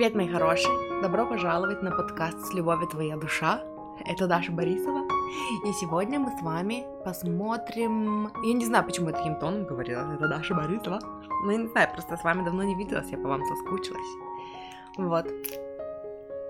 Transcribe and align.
Привет, 0.00 0.14
мои 0.14 0.28
хорошие! 0.28 1.02
Добро 1.02 1.26
пожаловать 1.26 1.82
на 1.82 1.90
подкаст 1.90 2.38
«С 2.46 2.54
любовью 2.54 2.88
твоя 2.88 3.18
душа». 3.18 3.60
Это 4.06 4.26
Даша 4.26 4.50
Борисова. 4.50 5.06
И 5.66 5.72
сегодня 5.74 6.18
мы 6.18 6.30
с 6.38 6.40
вами 6.40 6.86
посмотрим... 7.04 8.32
Я 8.42 8.54
не 8.54 8.64
знаю, 8.64 8.86
почему 8.86 9.10
я 9.10 9.12
таким 9.12 9.34
тоном 9.36 9.66
говорила. 9.66 10.10
Это 10.14 10.26
Даша 10.26 10.54
Борисова. 10.54 11.00
Ну, 11.44 11.50
я 11.50 11.58
не 11.58 11.68
знаю, 11.68 11.90
просто 11.92 12.16
с 12.16 12.24
вами 12.24 12.42
давно 12.46 12.62
не 12.62 12.74
виделась, 12.76 13.10
я 13.10 13.18
по 13.18 13.28
вам 13.28 13.44
соскучилась. 13.44 14.00
Вот. 14.96 15.26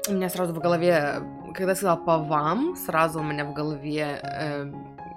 У 0.09 0.13
меня 0.13 0.29
сразу 0.29 0.55
в 0.55 0.61
голове, 0.61 1.21
когда 1.53 1.73
я 1.73 1.75
сказала 1.75 1.97
«по 1.97 2.19
вам», 2.19 2.77
сразу 2.77 3.19
у 3.19 3.25
меня 3.25 3.45
в 3.45 3.53
голове 3.53 4.21
э, 4.23 4.73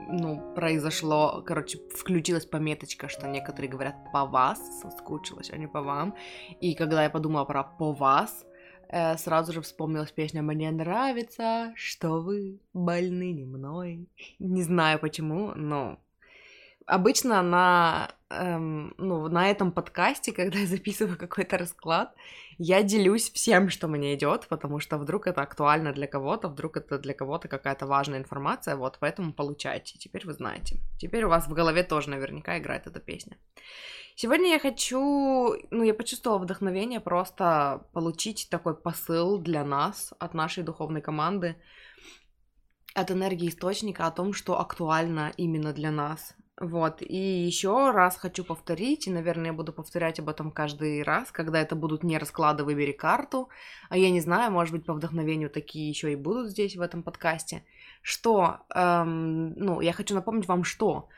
ну, 0.09 0.53
произошло, 0.55 1.43
короче, 1.45 1.79
включилась 1.95 2.45
пометочка, 2.45 3.09
что 3.09 3.27
некоторые 3.27 3.69
говорят 3.69 3.95
«по 4.11 4.25
вас», 4.25 4.81
соскучилась, 4.81 5.51
а 5.51 5.57
не 5.57 5.67
«по 5.67 5.81
вам». 5.81 6.15
И 6.61 6.75
когда 6.75 7.03
я 7.03 7.09
подумала 7.09 7.45
про 7.45 7.63
«по 7.63 7.93
вас», 7.93 8.45
э, 8.89 9.17
сразу 9.17 9.53
же 9.53 9.61
вспомнилась 9.61 10.11
песня 10.11 10.41
«Мне 10.41 10.71
нравится, 10.71 11.73
что 11.75 12.21
вы 12.21 12.59
больны 12.73 13.31
не 13.31 13.45
мной». 13.45 14.07
Не 14.39 14.63
знаю 14.63 14.99
почему, 14.99 15.53
но 15.55 15.99
обычно 16.85 17.41
на, 17.41 18.11
эм, 18.29 18.93
ну, 18.97 19.27
на 19.27 19.49
этом 19.49 19.71
подкасте, 19.71 20.31
когда 20.31 20.59
я 20.59 20.67
записываю 20.67 21.17
какой-то 21.17 21.57
расклад, 21.57 22.15
я 22.57 22.83
делюсь 22.83 23.31
всем, 23.31 23.69
что 23.69 23.87
мне 23.87 24.13
идет, 24.15 24.47
потому 24.47 24.79
что 24.79 24.97
вдруг 24.97 25.27
это 25.27 25.41
актуально 25.41 25.93
для 25.93 26.07
кого-то, 26.07 26.49
вдруг 26.49 26.77
это 26.77 26.99
для 26.99 27.13
кого-то 27.13 27.47
какая-то 27.47 27.85
важная 27.87 28.19
информация, 28.19 28.75
вот, 28.75 28.97
поэтому 28.99 29.33
получайте, 29.33 29.97
теперь 29.97 30.25
вы 30.25 30.33
знаете. 30.33 30.79
Теперь 30.99 31.23
у 31.25 31.29
вас 31.29 31.47
в 31.47 31.53
голове 31.53 31.83
тоже 31.83 32.09
наверняка 32.09 32.57
играет 32.57 32.87
эта 32.87 32.99
песня. 32.99 33.37
Сегодня 34.15 34.49
я 34.49 34.59
хочу, 34.59 35.55
ну, 35.71 35.83
я 35.83 35.93
почувствовала 35.93 36.37
вдохновение 36.37 36.99
просто 36.99 37.87
получить 37.93 38.47
такой 38.51 38.75
посыл 38.75 39.39
для 39.39 39.63
нас, 39.63 40.13
от 40.19 40.35
нашей 40.35 40.63
духовной 40.63 41.01
команды, 41.01 41.55
от 42.93 43.09
энергии 43.09 43.49
источника 43.49 44.05
о 44.05 44.11
том, 44.11 44.33
что 44.33 44.59
актуально 44.59 45.33
именно 45.37 45.73
для 45.73 45.89
нас. 45.89 46.35
Вот, 46.61 47.01
и 47.01 47.17
еще 47.17 47.89
раз 47.91 48.15
хочу 48.15 48.43
повторить, 48.43 49.07
и, 49.07 49.11
наверное, 49.11 49.47
я 49.47 49.53
буду 49.53 49.73
повторять 49.73 50.19
об 50.19 50.29
этом 50.29 50.51
каждый 50.51 51.01
раз, 51.01 51.31
когда 51.31 51.59
это 51.59 51.75
будут 51.75 52.03
не 52.03 52.19
расклады 52.19 52.63
«Выбери 52.63 52.91
карту», 52.91 53.49
а 53.89 53.97
я 53.97 54.11
не 54.11 54.21
знаю, 54.21 54.51
может 54.51 54.71
быть, 54.71 54.85
по 54.85 54.93
вдохновению 54.93 55.49
такие 55.49 55.89
еще 55.89 56.11
и 56.13 56.15
будут 56.15 56.49
здесь, 56.51 56.75
в 56.75 56.81
этом 56.81 57.01
подкасте, 57.01 57.65
что, 58.03 58.59
эм, 58.75 59.53
ну, 59.53 59.81
я 59.81 59.93
хочу 59.93 60.13
напомнить 60.13 60.47
вам, 60.47 60.63
что 60.63 61.09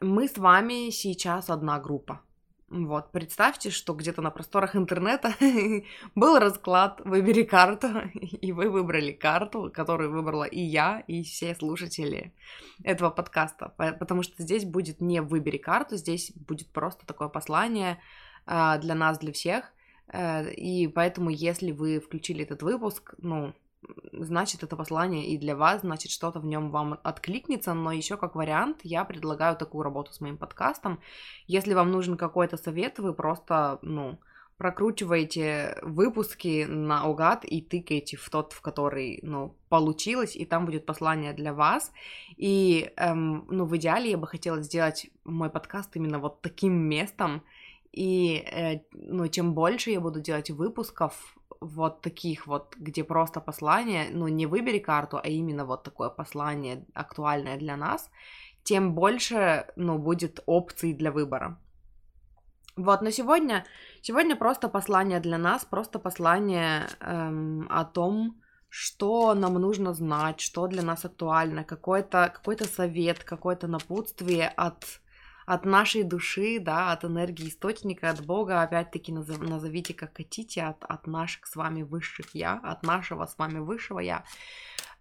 мы 0.00 0.26
с 0.26 0.38
вами 0.38 0.88
сейчас 0.90 1.50
одна 1.50 1.78
группа, 1.78 2.22
вот, 2.70 3.10
представьте, 3.10 3.70
что 3.70 3.94
где-то 3.94 4.22
на 4.22 4.30
просторах 4.30 4.76
интернета 4.76 5.34
был 6.14 6.38
расклад 6.38 7.00
«Выбери 7.04 7.42
карту», 7.42 7.88
и 8.14 8.52
вы 8.52 8.70
выбрали 8.70 9.10
карту, 9.10 9.72
которую 9.74 10.12
выбрала 10.12 10.44
и 10.44 10.60
я, 10.60 11.02
и 11.08 11.24
все 11.24 11.56
слушатели 11.56 12.32
этого 12.84 13.10
подкаста, 13.10 13.74
потому 13.76 14.22
что 14.22 14.40
здесь 14.44 14.64
будет 14.64 15.00
не 15.00 15.20
«Выбери 15.20 15.58
карту», 15.58 15.96
здесь 15.96 16.30
будет 16.36 16.68
просто 16.68 17.04
такое 17.06 17.28
послание 17.28 17.98
а, 18.46 18.78
для 18.78 18.94
нас, 18.94 19.18
для 19.18 19.32
всех, 19.32 19.72
э, 20.12 20.52
и 20.52 20.86
поэтому, 20.86 21.30
если 21.30 21.72
вы 21.72 21.98
включили 21.98 22.44
этот 22.44 22.62
выпуск, 22.62 23.14
ну, 23.18 23.52
значит, 24.12 24.62
это 24.62 24.76
послание 24.76 25.26
и 25.26 25.38
для 25.38 25.56
вас, 25.56 25.80
значит, 25.80 26.10
что-то 26.12 26.40
в 26.40 26.46
нем 26.46 26.70
вам 26.70 26.98
откликнется, 27.02 27.74
но 27.74 27.92
еще 27.92 28.16
как 28.16 28.34
вариант 28.34 28.80
я 28.82 29.04
предлагаю 29.04 29.56
такую 29.56 29.82
работу 29.82 30.12
с 30.12 30.20
моим 30.20 30.36
подкастом. 30.36 31.00
Если 31.46 31.74
вам 31.74 31.90
нужен 31.90 32.16
какой-то 32.16 32.56
совет, 32.56 32.98
вы 32.98 33.14
просто, 33.14 33.78
ну, 33.82 34.18
прокручиваете 34.58 35.78
выпуски 35.80 36.66
на 36.68 37.08
угад 37.08 37.46
и 37.46 37.62
тыкаете 37.62 38.18
в 38.18 38.28
тот, 38.28 38.52
в 38.52 38.60
который, 38.60 39.18
ну, 39.22 39.54
получилось, 39.70 40.36
и 40.36 40.44
там 40.44 40.66
будет 40.66 40.84
послание 40.84 41.32
для 41.32 41.54
вас. 41.54 41.92
И, 42.36 42.92
эм, 42.98 43.46
ну, 43.48 43.64
в 43.64 43.74
идеале 43.78 44.10
я 44.10 44.18
бы 44.18 44.26
хотела 44.26 44.60
сделать 44.60 45.10
мой 45.24 45.48
подкаст 45.48 45.96
именно 45.96 46.18
вот 46.18 46.42
таким 46.42 46.74
местом, 46.74 47.42
и, 47.90 48.44
э, 48.52 48.80
ну, 48.92 49.28
чем 49.28 49.54
больше 49.54 49.92
я 49.92 50.00
буду 50.00 50.20
делать 50.20 50.50
выпусков, 50.50 51.34
вот 51.60 52.00
таких 52.00 52.46
вот, 52.46 52.74
где 52.76 53.04
просто 53.04 53.40
послание, 53.40 54.08
ну, 54.12 54.28
не 54.28 54.46
выбери 54.46 54.78
карту, 54.78 55.18
а 55.22 55.28
именно 55.28 55.64
вот 55.64 55.82
такое 55.82 56.08
послание 56.08 56.84
актуальное 56.94 57.58
для 57.58 57.76
нас, 57.76 58.10
тем 58.62 58.94
больше, 58.94 59.66
ну, 59.76 59.98
будет 59.98 60.40
опций 60.46 60.94
для 60.94 61.10
выбора. 61.12 61.58
Вот, 62.76 63.02
но 63.02 63.10
сегодня, 63.10 63.64
сегодня 64.00 64.36
просто 64.36 64.68
послание 64.68 65.20
для 65.20 65.38
нас, 65.38 65.64
просто 65.64 65.98
послание 65.98 66.88
эм, 67.00 67.66
о 67.68 67.84
том, 67.84 68.40
что 68.70 69.34
нам 69.34 69.54
нужно 69.54 69.92
знать, 69.92 70.40
что 70.40 70.66
для 70.66 70.82
нас 70.82 71.04
актуально, 71.04 71.64
какой-то 71.64 72.32
какой 72.34 72.56
совет, 72.58 73.24
какое-то 73.24 73.66
напутствие 73.66 74.48
от 74.48 75.00
от 75.54 75.64
нашей 75.64 76.04
души, 76.04 76.60
да, 76.60 76.92
от 76.92 77.04
энергии 77.04 77.48
источника, 77.48 78.10
от 78.10 78.24
Бога, 78.24 78.62
опять-таки 78.62 79.10
назов, 79.10 79.40
назовите 79.40 79.94
как 79.94 80.16
хотите, 80.16 80.62
от, 80.62 80.84
от 80.84 81.08
наших 81.08 81.46
с 81.46 81.56
вами 81.56 81.82
высших 81.82 82.34
я, 82.34 82.60
от 82.62 82.84
нашего 82.84 83.26
с 83.26 83.36
вами 83.36 83.58
высшего 83.58 83.98
я. 83.98 84.22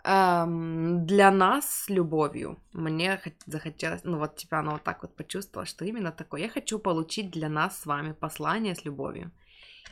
Эм, 0.03 1.05
для 1.05 1.29
нас 1.29 1.69
с 1.69 1.89
любовью. 1.89 2.57
Мне 2.73 3.21
захотелось, 3.45 4.03
ну 4.03 4.17
вот 4.17 4.37
тебя 4.37 4.59
оно 4.59 4.71
вот 4.71 4.83
так 4.83 5.03
вот 5.03 5.15
почувствовала, 5.15 5.67
что 5.67 5.85
именно 5.85 6.11
такое. 6.11 6.41
Я 6.41 6.49
хочу 6.49 6.79
получить 6.79 7.29
для 7.29 7.47
нас 7.47 7.79
с 7.79 7.85
вами 7.85 8.13
послание 8.13 8.73
с 8.73 8.85
любовью. 8.85 9.29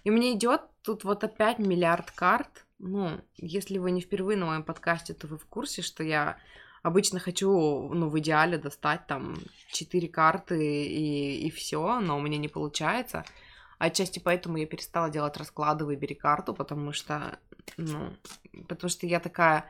И 0.06 0.10
мне 0.10 0.34
идет 0.34 0.62
тут 0.82 1.04
вот 1.04 1.24
опять 1.24 1.60
миллиард 1.60 2.10
карт. 2.10 2.66
Ну, 2.80 3.22
если 3.36 3.78
вы 3.78 3.92
не 3.92 4.02
впервые 4.02 4.38
на 4.38 4.48
моем 4.48 4.64
подкасте, 4.64 5.14
то 5.14 5.28
вы 5.28 5.38
в 5.38 5.46
курсе, 5.46 5.84
что 5.84 6.04
я 6.04 6.38
Обычно 6.84 7.20
хочу, 7.20 7.90
ну, 7.94 8.10
в 8.10 8.20
идеале 8.20 8.58
достать 8.58 9.08
там 9.08 9.36
4 9.72 10.08
карты 10.08 10.86
и, 10.86 11.48
и 11.48 11.52
все, 11.52 12.00
но 12.00 12.18
у 12.18 12.22
меня 12.22 12.38
не 12.38 12.48
получается. 12.48 13.26
Отчасти 13.80 14.20
поэтому 14.20 14.58
я 14.58 14.66
перестала 14.66 15.10
делать 15.10 15.38
расклады 15.38 15.86
«Выбери 15.86 16.14
карту», 16.14 16.54
потому 16.54 16.94
что, 16.94 17.40
ну, 17.78 18.14
потому 18.68 18.90
что 18.90 19.06
я 19.06 19.20
такая, 19.20 19.66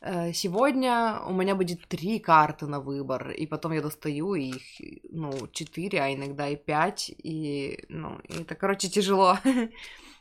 э, 0.00 0.32
сегодня 0.32 1.20
у 1.26 1.32
меня 1.32 1.56
будет 1.56 1.88
три 1.88 2.20
карты 2.20 2.66
на 2.66 2.80
выбор, 2.80 3.30
и 3.30 3.46
потом 3.46 3.72
я 3.72 3.82
достаю 3.82 4.34
их, 4.34 4.62
ну, 5.10 5.48
четыре, 5.52 6.00
а 6.00 6.14
иногда 6.14 6.48
и 6.48 6.56
пять, 6.56 7.10
и, 7.18 7.84
ну, 7.88 8.20
и 8.28 8.42
это, 8.42 8.54
короче, 8.54 8.88
тяжело. 8.88 9.38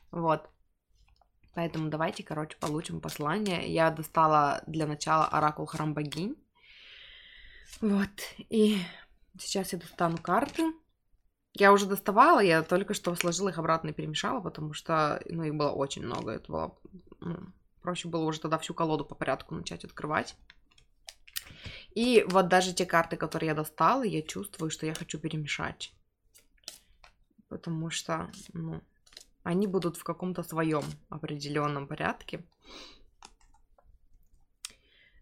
Вот. 0.09 0.49
Поэтому 1.57 1.89
давайте, 1.89 2.21
короче, 2.21 2.55
получим 2.59 3.01
послание. 3.01 3.73
Я 3.73 3.89
достала 3.89 4.61
для 4.67 4.85
начала 4.85 5.25
оракул 5.25 5.65
храм 5.65 5.95
богинь. 5.95 6.35
Вот. 7.81 8.11
И 8.49 8.77
сейчас 9.39 9.73
я 9.73 9.79
достану 9.79 10.19
карты. 10.19 10.71
Я 11.53 11.73
уже 11.73 11.87
доставала, 11.87 12.41
я 12.41 12.61
только 12.61 12.93
что 12.93 13.15
сложила 13.15 13.49
их 13.49 13.57
обратно 13.57 13.89
и 13.89 13.93
перемешала, 13.93 14.39
потому 14.39 14.73
что, 14.73 15.19
ну, 15.25 15.45
их 15.45 15.55
было 15.55 15.71
очень 15.71 16.05
много. 16.05 16.33
Это 16.33 16.51
было, 16.51 16.77
ну, 17.21 17.51
проще 17.81 18.07
было 18.07 18.25
уже 18.25 18.39
тогда 18.39 18.59
всю 18.59 18.75
колоду 18.75 19.03
по 19.03 19.15
порядку 19.15 19.55
начать 19.55 19.83
открывать. 19.83 20.35
И 21.95 22.23
вот 22.29 22.49
даже 22.49 22.75
те 22.75 22.85
карты, 22.85 23.17
которые 23.17 23.47
я 23.47 23.55
достала, 23.55 24.03
я 24.03 24.21
чувствую, 24.21 24.69
что 24.69 24.85
я 24.85 24.93
хочу 24.93 25.17
перемешать. 25.17 25.91
Потому 27.49 27.89
что, 27.89 28.29
ну, 28.53 28.83
они 29.47 29.65
будут 29.65 29.95
в 29.95 30.03
каком-то 30.03 30.43
своем 30.43 30.83
определенном 31.09 31.87
порядке. 31.87 32.43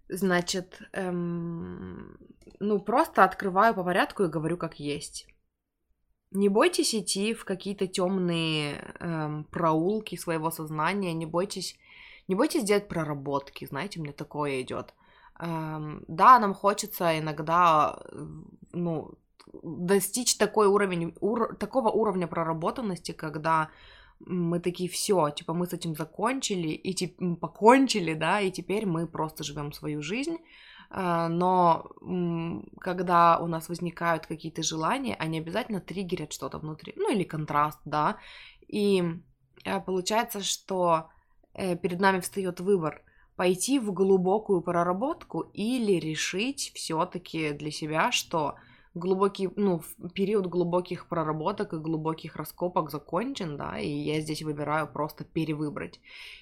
Значит, 0.09 0.81
эм, 0.93 2.17
ну 2.59 2.79
просто 2.79 3.23
открываю 3.23 3.75
по 3.75 3.83
порядку 3.83 4.23
и 4.23 4.27
говорю 4.27 4.57
как 4.57 4.79
есть. 4.79 5.27
Не 6.31 6.49
бойтесь 6.49 6.95
идти 6.95 7.33
в 7.35 7.45
какие-то 7.45 7.85
темные 7.85 8.95
эм, 8.99 9.43
проулки 9.43 10.15
своего 10.15 10.49
сознания, 10.49 11.13
не 11.13 11.27
бойтесь, 11.27 11.77
не 12.27 12.35
бойтесь 12.35 12.63
делать 12.63 12.87
проработки, 12.87 13.67
знаете, 13.67 13.99
мне 13.99 14.11
такое 14.11 14.61
идет. 14.61 14.95
Эм, 15.39 16.03
да, 16.07 16.39
нам 16.39 16.55
хочется 16.55 17.19
иногда, 17.19 17.99
ну, 18.73 19.13
достичь 19.63 20.35
такой 20.37 20.67
уровень, 20.67 21.13
ур, 21.21 21.55
такого 21.55 21.89
уровня 21.89 22.27
проработанности, 22.27 23.11
когда 23.11 23.69
мы 24.19 24.59
такие, 24.59 24.89
все, 24.89 25.29
типа, 25.29 25.53
мы 25.53 25.67
с 25.67 25.73
этим 25.73 25.95
закончили, 25.95 26.69
и 26.69 26.93
типа, 26.93 27.35
покончили, 27.35 28.13
да, 28.13 28.41
и 28.41 28.51
теперь 28.51 28.85
мы 28.85 29.07
просто 29.07 29.43
живем 29.43 29.71
свою 29.73 30.01
жизнь. 30.01 30.37
А, 30.89 31.27
но 31.29 31.91
когда 32.79 33.39
у 33.39 33.47
нас 33.47 33.69
возникают 33.69 34.25
какие-то 34.27 34.63
желания, 34.63 35.15
они 35.15 35.39
обязательно 35.39 35.81
триггерят 35.81 36.33
что-то 36.33 36.59
внутри, 36.59 36.93
ну 36.95 37.11
или 37.11 37.23
контраст, 37.23 37.79
да, 37.85 38.17
и 38.67 39.03
э, 39.63 39.79
получается, 39.81 40.41
что 40.41 41.09
э, 41.53 41.75
перед 41.75 41.99
нами 41.99 42.19
встает 42.19 42.59
выбор 42.59 43.03
пойти 43.35 43.79
в 43.79 43.91
глубокую 43.91 44.61
проработку 44.61 45.41
или 45.53 45.93
решить 45.93 46.71
все-таки 46.75 47.51
для 47.51 47.71
себя, 47.71 48.11
что 48.11 48.55
глубокий, 48.95 49.49
ну, 49.55 49.81
период 50.13 50.47
глубоких 50.47 51.07
проработок 51.07 51.73
и 51.73 51.77
глубоких 51.77 52.35
раскопок 52.37 52.89
закончен, 52.89 53.57
да, 53.57 53.77
и 53.77 53.89
я 53.89 54.21
здесь 54.21 54.41
выбираю 54.41 54.87
просто 54.87 55.23
перевыбрать. 55.23 55.99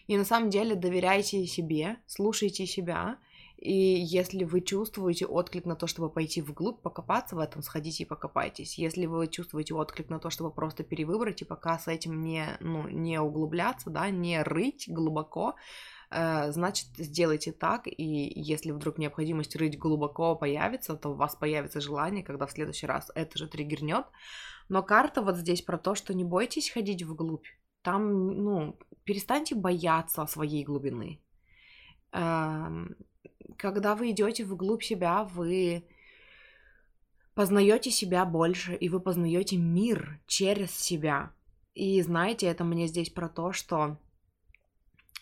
И 0.07 0.15
на 0.15 0.23
самом 0.23 0.49
деле 0.49 0.75
доверяйте 0.75 1.45
себе, 1.45 1.97
слушайте 2.07 2.65
себя, 2.65 3.17
и 3.57 3.73
если 3.73 4.43
вы 4.43 4.59
чувствуете 4.59 5.25
отклик 5.25 5.65
на 5.65 5.75
то, 5.75 5.87
чтобы 5.87 6.09
пойти 6.09 6.41
вглубь, 6.41 6.81
покопаться 6.81 7.35
в 7.35 7.39
этом, 7.39 7.61
сходите 7.61 8.03
и 8.03 8.05
покопайтесь. 8.05 8.77
Если 8.77 9.05
вы 9.05 9.27
чувствуете 9.27 9.73
отклик 9.73 10.09
на 10.09 10.19
то, 10.19 10.29
чтобы 10.29 10.51
просто 10.51 10.83
перевыбрать 10.83 11.41
и 11.41 11.45
пока 11.45 11.79
с 11.79 11.87
этим 11.87 12.21
не, 12.21 12.57
ну, 12.59 12.89
не 12.89 13.19
углубляться, 13.19 13.89
да, 13.89 14.09
не 14.09 14.43
рыть 14.43 14.89
глубоко, 14.89 15.55
значит, 16.13 16.87
сделайте 16.97 17.51
так, 17.51 17.87
и 17.87 18.31
если 18.35 18.71
вдруг 18.71 18.97
необходимость 18.97 19.55
рыть 19.55 19.79
глубоко 19.79 20.35
появится, 20.35 20.95
то 20.95 21.09
у 21.09 21.15
вас 21.15 21.35
появится 21.35 21.81
желание, 21.81 22.23
когда 22.23 22.45
в 22.45 22.51
следующий 22.51 22.85
раз 22.85 23.11
это 23.15 23.37
же 23.37 23.47
триггернет. 23.47 24.05
Но 24.69 24.83
карта 24.83 25.21
вот 25.21 25.37
здесь 25.37 25.61
про 25.61 25.77
то, 25.77 25.95
что 25.95 26.13
не 26.13 26.23
бойтесь 26.23 26.69
ходить 26.69 27.03
вглубь. 27.03 27.47
Там, 27.81 28.27
ну, 28.27 28.77
перестаньте 29.03 29.55
бояться 29.55 30.25
своей 30.25 30.63
глубины. 30.63 31.21
Эм, 32.11 32.95
когда 33.57 33.95
вы 33.95 34.11
идете 34.11 34.45
вглубь 34.45 34.83
себя, 34.83 35.23
вы 35.23 35.85
познаете 37.33 37.91
себя 37.91 38.25
больше, 38.25 38.75
и 38.75 38.89
вы 38.89 38.99
познаете 38.99 39.57
мир 39.57 40.21
через 40.27 40.71
себя. 40.71 41.33
И 41.73 42.01
знаете, 42.01 42.47
это 42.47 42.63
мне 42.63 42.87
здесь 42.87 43.09
про 43.09 43.27
то, 43.27 43.51
что 43.51 43.87
э, 43.87 43.95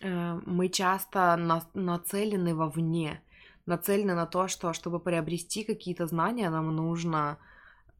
мы 0.01 0.69
часто 0.69 1.35
на, 1.35 1.63
нацелены 1.73 2.55
вовне, 2.55 3.21
нацелены 3.65 4.15
на 4.15 4.25
то, 4.25 4.47
что 4.47 4.73
чтобы 4.73 4.99
приобрести 4.99 5.63
какие-то 5.63 6.07
знания, 6.07 6.49
нам 6.49 6.75
нужно 6.75 7.37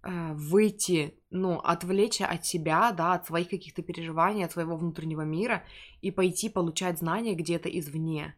э, 0.04 0.34
выйти, 0.34 1.16
ну, 1.30 1.60
отвлечься 1.60 2.26
от 2.26 2.46
себя, 2.46 2.92
да, 2.92 3.14
от 3.14 3.26
своих 3.26 3.50
каких-то 3.50 3.82
переживаний, 3.82 4.46
от 4.46 4.52
своего 4.52 4.76
внутреннего 4.76 5.22
мира 5.22 5.64
и 6.02 6.12
пойти 6.12 6.50
получать 6.50 7.00
знания 7.00 7.36
где-то 7.36 7.70
извне. 7.70 8.36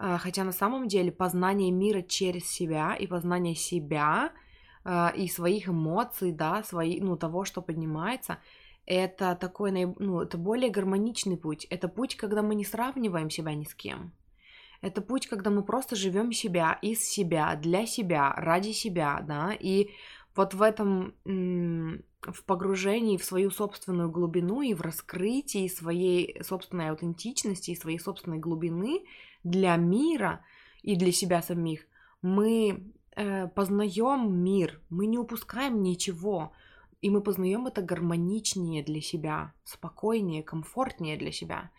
А, 0.00 0.16
хотя 0.18 0.44
на 0.44 0.52
самом 0.52 0.86
деле 0.86 1.10
познание 1.10 1.72
мира 1.72 2.02
через 2.02 2.48
себя 2.48 2.94
и 2.94 3.06
познание 3.06 3.56
себя 3.56 4.32
а, 4.84 5.12
и 5.14 5.26
своих 5.28 5.68
эмоций, 5.68 6.30
да, 6.30 6.62
свои, 6.62 7.00
ну, 7.00 7.16
того, 7.16 7.44
что 7.44 7.62
поднимается, 7.62 8.38
это 8.88 9.36
такой, 9.38 9.70
ну, 9.70 10.22
это 10.22 10.38
более 10.38 10.70
гармоничный 10.70 11.36
путь. 11.36 11.66
Это 11.68 11.88
путь, 11.88 12.16
когда 12.16 12.40
мы 12.40 12.54
не 12.54 12.64
сравниваем 12.64 13.28
себя 13.28 13.54
ни 13.54 13.64
с 13.64 13.74
кем. 13.74 14.12
Это 14.80 15.02
путь, 15.02 15.26
когда 15.26 15.50
мы 15.50 15.62
просто 15.62 15.94
живем 15.94 16.32
себя, 16.32 16.78
из 16.80 17.04
себя, 17.04 17.54
для 17.56 17.84
себя, 17.84 18.32
ради 18.34 18.72
себя, 18.72 19.22
да, 19.28 19.52
и 19.52 19.90
вот 20.34 20.54
в 20.54 20.62
этом, 20.62 21.12
в 21.24 22.44
погружении 22.46 23.18
в 23.18 23.24
свою 23.24 23.50
собственную 23.50 24.10
глубину 24.10 24.62
и 24.62 24.72
в 24.72 24.80
раскрытии 24.80 25.68
своей 25.68 26.42
собственной 26.42 26.88
аутентичности 26.88 27.72
и 27.72 27.76
своей 27.76 27.98
собственной 27.98 28.38
глубины 28.38 29.04
для 29.44 29.76
мира 29.76 30.42
и 30.82 30.96
для 30.96 31.12
себя 31.12 31.42
самих, 31.42 31.86
мы 32.22 32.90
э, 33.16 33.48
познаем 33.48 34.34
мир, 34.34 34.80
мы 34.88 35.06
не 35.06 35.18
упускаем 35.18 35.82
ничего, 35.82 36.52
и 37.00 37.10
мы 37.10 37.20
познаем 37.20 37.66
это 37.66 37.82
гармоничнее 37.82 38.82
для 38.82 39.00
себя, 39.00 39.52
спокойнее, 39.64 40.42
комфортнее 40.42 41.16
для 41.16 41.32
себя. 41.32 41.70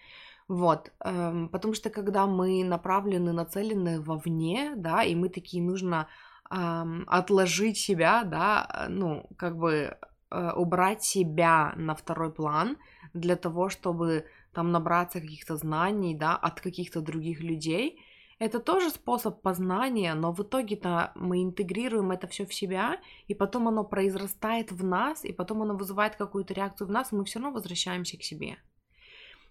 Вот, 0.47 0.91
эм, 1.01 1.49
потому 1.49 1.73
что 1.73 1.89
когда 1.89 2.25
мы 2.25 2.63
направлены, 2.63 3.33
нацелены 3.33 4.01
вовне, 4.01 4.73
да, 4.75 5.03
и 5.03 5.15
мы 5.15 5.29
такие 5.29 5.63
нужно 5.63 6.07
отложить 6.49 7.77
себя, 7.77 8.23
да, 8.23 8.87
ну, 8.89 9.29
как 9.37 9.55
бы 9.55 9.95
э, 10.31 10.51
убрать 10.55 11.03
себя 11.03 11.73
на 11.77 11.93
второй 11.93 12.33
план 12.33 12.77
для 13.13 13.35
того, 13.35 13.69
чтобы 13.69 14.25
там 14.51 14.71
набраться 14.71 15.21
каких-то 15.21 15.57
знаний, 15.57 16.15
да, 16.15 16.35
от 16.35 16.59
каких-то 16.59 17.01
других 17.01 17.41
людей. 17.41 17.99
Это 18.39 18.61
тоже 18.61 18.89
способ 18.89 19.41
познания, 19.41 20.13
но 20.13 20.31
в 20.31 20.41
итоге-то 20.41 21.11
мы 21.15 21.43
интегрируем 21.43 22.11
это 22.11 22.25
все 22.27 22.45
в 22.45 22.53
себя, 22.53 22.99
и 23.27 23.35
потом 23.35 23.67
оно 23.67 23.83
произрастает 23.83 24.71
в 24.71 24.83
нас, 24.83 25.25
и 25.25 25.33
потом 25.33 25.61
оно 25.61 25.75
вызывает 25.75 26.15
какую-то 26.15 26.53
реакцию 26.53 26.87
в 26.87 26.91
нас, 26.91 27.11
и 27.11 27.15
мы 27.15 27.25
все 27.25 27.39
равно 27.39 27.53
возвращаемся 27.53 28.17
к 28.17 28.23
себе. 28.23 28.57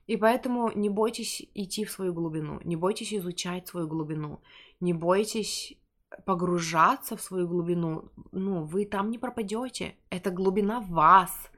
И 0.07 0.17
поэтому 0.17 0.73
не 0.75 0.89
бойтесь 0.89 1.47
идти 1.55 1.85
в 1.85 1.91
свою 1.91 2.15
глубину, 2.15 2.61
не 2.65 2.77
бойтесь 2.77 3.13
изучать 3.13 3.69
свою 3.69 3.87
глубину, 3.87 4.41
не 4.81 4.95
бойтесь 4.95 5.79
погружаться 6.25 7.15
в 7.17 7.21
свою 7.21 7.47
глубину. 7.47 8.11
Ну, 8.33 8.65
вы 8.65 8.87
там 8.87 9.11
не 9.11 9.19
пропадете. 9.19 9.97
Это 10.09 10.31
глубина 10.31 10.81
вас. 10.81 11.51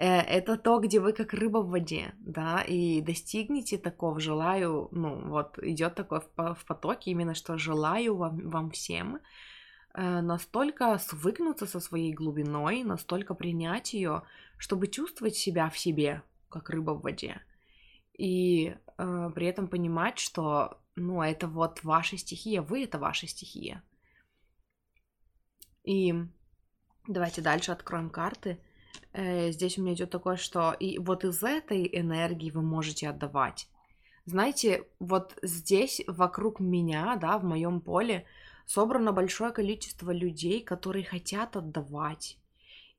Э, 0.00 0.20
это 0.22 0.56
то, 0.56 0.78
где 0.80 0.98
вы 0.98 1.12
как 1.12 1.34
рыба 1.34 1.58
в 1.58 1.68
воде, 1.68 2.14
да, 2.20 2.62
и 2.62 3.02
достигнете 3.02 3.76
такого, 3.76 4.18
желаю, 4.18 4.88
ну, 4.92 5.28
вот 5.28 5.58
идет 5.58 5.94
такое 5.94 6.22
в 6.36 6.64
потоке, 6.66 7.10
именно 7.10 7.34
что 7.34 7.58
желаю 7.58 8.16
вам, 8.16 8.48
вам 8.48 8.70
всем 8.70 9.18
э, 9.92 10.20
настолько 10.22 10.96
свыкнуться 10.98 11.66
со 11.66 11.80
своей 11.80 12.14
глубиной, 12.14 12.82
настолько 12.82 13.34
принять 13.34 13.92
ее, 13.92 14.22
чтобы 14.56 14.86
чувствовать 14.86 15.36
себя 15.36 15.68
в 15.68 15.78
себе, 15.78 16.22
как 16.48 16.70
рыба 16.70 16.92
в 16.92 17.02
воде. 17.02 17.42
И 18.16 18.74
э, 18.96 19.30
при 19.34 19.46
этом 19.46 19.68
понимать, 19.68 20.18
что, 20.18 20.80
ну, 20.96 21.20
это 21.20 21.46
вот 21.46 21.84
ваша 21.84 22.16
стихия, 22.16 22.62
вы 22.62 22.84
это 22.84 22.98
ваша 22.98 23.26
стихия. 23.26 23.82
И 25.84 26.14
давайте 27.06 27.42
дальше 27.42 27.72
откроем 27.72 28.08
карты 28.08 28.60
здесь 29.14 29.78
у 29.78 29.82
меня 29.82 29.94
идет 29.94 30.10
такое, 30.10 30.36
что 30.36 30.72
и 30.72 30.98
вот 30.98 31.24
из 31.24 31.42
этой 31.42 31.88
энергии 31.92 32.50
вы 32.50 32.62
можете 32.62 33.08
отдавать. 33.08 33.68
Знаете, 34.26 34.84
вот 35.00 35.36
здесь 35.42 36.02
вокруг 36.06 36.60
меня, 36.60 37.16
да, 37.16 37.38
в 37.38 37.44
моем 37.44 37.80
поле 37.80 38.26
собрано 38.66 39.12
большое 39.12 39.50
количество 39.50 40.12
людей, 40.12 40.62
которые 40.62 41.04
хотят 41.04 41.56
отдавать. 41.56 42.38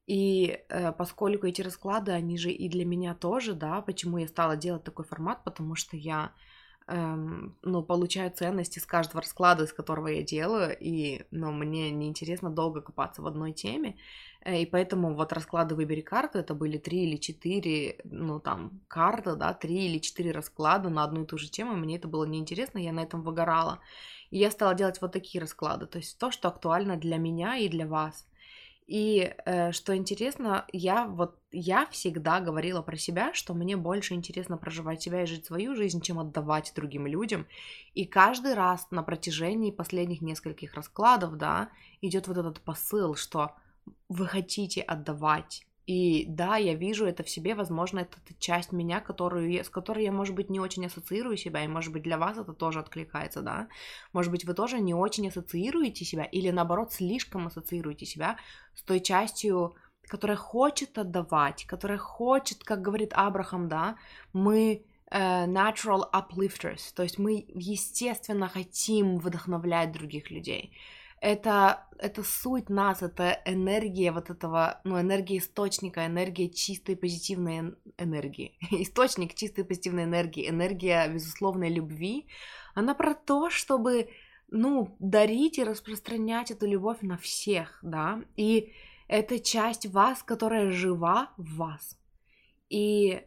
И 0.07 0.59
э, 0.67 0.91
поскольку 0.91 1.47
эти 1.47 1.61
расклады, 1.61 2.11
они 2.11 2.37
же 2.37 2.51
и 2.51 2.67
для 2.67 2.83
меня 2.85 3.15
тоже, 3.15 3.53
да, 3.53 3.81
почему 3.81 4.17
я 4.17 4.27
стала 4.27 4.57
делать 4.57 4.83
такой 4.83 5.05
формат, 5.05 5.43
потому 5.45 5.75
что 5.75 5.95
я 5.95 6.33
эм, 6.91 7.57
ну, 7.61 7.83
получаю 7.83 8.31
ценности 8.31 8.79
с 8.79 8.85
каждого 8.85 9.21
расклада, 9.21 9.63
из 9.63 9.73
которого 9.73 10.07
я 10.07 10.23
делаю, 10.23 10.75
и, 10.79 11.25
ну, 11.31 11.51
мне 11.51 11.91
неинтересно 11.91 12.49
долго 12.49 12.81
копаться 12.81 13.21
в 13.21 13.27
одной 13.27 13.53
теме, 13.53 13.95
Э, 14.43 14.61
и 14.61 14.65
поэтому 14.65 15.13
вот 15.15 15.33
расклады 15.33 15.75
«Выбери 15.75 16.01
карту» 16.01 16.39
это 16.39 16.53
были 16.55 16.77
три 16.77 17.03
или 17.05 17.17
четыре, 17.17 17.99
ну 18.03 18.39
там, 18.39 18.81
карты, 18.87 19.35
да, 19.35 19.53
три 19.53 19.85
или 19.85 19.99
четыре 19.99 20.31
расклада 20.31 20.89
на 20.89 21.03
одну 21.03 21.23
и 21.23 21.25
ту 21.27 21.37
же 21.37 21.49
тему, 21.49 21.75
мне 21.75 21.97
это 21.97 22.07
было 22.07 22.25
неинтересно, 22.25 22.79
я 22.79 22.91
на 22.91 23.01
этом 23.01 23.21
выгорала. 23.21 23.79
И 24.31 24.37
я 24.39 24.49
стала 24.51 24.73
делать 24.75 25.01
вот 25.01 25.11
такие 25.11 25.41
расклады, 25.41 25.85
то 25.85 25.97
есть 25.97 26.17
то, 26.17 26.31
что 26.31 26.47
актуально 26.47 26.97
для 26.97 27.17
меня 27.17 27.57
и 27.57 27.69
для 27.69 27.87
вас. 27.87 28.25
И 28.87 29.33
э, 29.45 29.71
что 29.71 29.95
интересно, 29.95 30.65
я 30.73 31.07
вот 31.07 31.37
я 31.51 31.85
всегда 31.87 32.39
говорила 32.39 32.81
про 32.81 32.97
себя, 32.97 33.33
что 33.33 33.53
мне 33.53 33.77
больше 33.77 34.13
интересно 34.13 34.57
проживать 34.57 35.01
себя 35.01 35.23
и 35.23 35.25
жить 35.25 35.45
свою 35.45 35.75
жизнь, 35.75 36.01
чем 36.01 36.19
отдавать 36.19 36.73
другим 36.75 37.07
людям. 37.07 37.47
И 37.93 38.05
каждый 38.05 38.53
раз 38.53 38.87
на 38.91 39.03
протяжении 39.03 39.71
последних 39.71 40.21
нескольких 40.21 40.73
раскладов, 40.73 41.37
да, 41.37 41.69
идет 42.01 42.27
вот 42.27 42.37
этот 42.37 42.59
посыл, 42.61 43.15
что 43.15 43.51
вы 44.09 44.27
хотите 44.27 44.81
отдавать. 44.81 45.65
И 45.87 46.25
да, 46.27 46.57
я 46.57 46.75
вижу 46.75 47.05
это 47.05 47.23
в 47.23 47.29
себе, 47.29 47.55
возможно, 47.55 47.99
это 47.99 48.17
часть 48.39 48.71
меня, 48.71 48.99
которую, 48.99 49.51
с 49.51 49.69
которой 49.69 50.03
я, 50.05 50.11
может 50.11 50.35
быть, 50.35 50.49
не 50.49 50.59
очень 50.59 50.85
ассоциирую 50.85 51.37
себя, 51.37 51.63
и, 51.63 51.67
может 51.67 51.91
быть, 51.91 52.03
для 52.03 52.17
вас 52.17 52.37
это 52.37 52.53
тоже 52.53 52.79
откликается, 52.79 53.41
да. 53.41 53.67
Может 54.13 54.31
быть, 54.31 54.45
вы 54.45 54.53
тоже 54.53 54.79
не 54.79 54.93
очень 54.93 55.27
ассоциируете 55.27 56.05
себя, 56.05 56.23
или, 56.23 56.51
наоборот, 56.51 56.93
слишком 56.93 57.47
ассоциируете 57.47 58.05
себя 58.05 58.37
с 58.75 58.83
той 58.83 58.99
частью, 58.99 59.75
которая 60.07 60.37
хочет 60.37 60.97
отдавать, 60.97 61.65
которая 61.65 61.97
хочет, 61.97 62.63
как 62.63 62.81
говорит 62.81 63.11
Абрахам, 63.13 63.67
да, 63.67 63.97
мы 64.33 64.85
uh, 65.11 65.47
natural 65.47 66.03
uplifters, 66.13 66.93
то 66.95 67.03
есть 67.03 67.17
мы, 67.17 67.45
естественно, 67.49 68.47
хотим 68.47 69.17
вдохновлять 69.17 69.91
других 69.91 70.31
людей 70.31 70.73
это, 71.21 71.87
это 71.99 72.23
суть 72.23 72.69
нас, 72.69 73.03
это 73.03 73.39
энергия 73.45 74.11
вот 74.11 74.31
этого, 74.31 74.81
ну, 74.83 74.99
энергия 74.99 75.37
источника, 75.37 76.07
энергия 76.07 76.49
чистой 76.49 76.97
позитивной 76.97 77.75
энергии. 77.99 78.57
Источник 78.71 79.35
чистой 79.35 79.63
позитивной 79.63 80.05
энергии, 80.05 80.49
энергия 80.49 81.07
безусловной 81.07 81.69
любви. 81.69 82.27
Она 82.73 82.95
про 82.95 83.13
то, 83.13 83.51
чтобы, 83.51 84.09
ну, 84.49 84.95
дарить 84.99 85.59
и 85.59 85.63
распространять 85.63 86.49
эту 86.49 86.65
любовь 86.65 87.01
на 87.01 87.17
всех, 87.17 87.77
да. 87.83 88.23
И 88.35 88.73
это 89.07 89.39
часть 89.39 89.85
вас, 89.85 90.23
которая 90.23 90.71
жива 90.71 91.33
в 91.37 91.57
вас. 91.57 91.99
И 92.67 93.21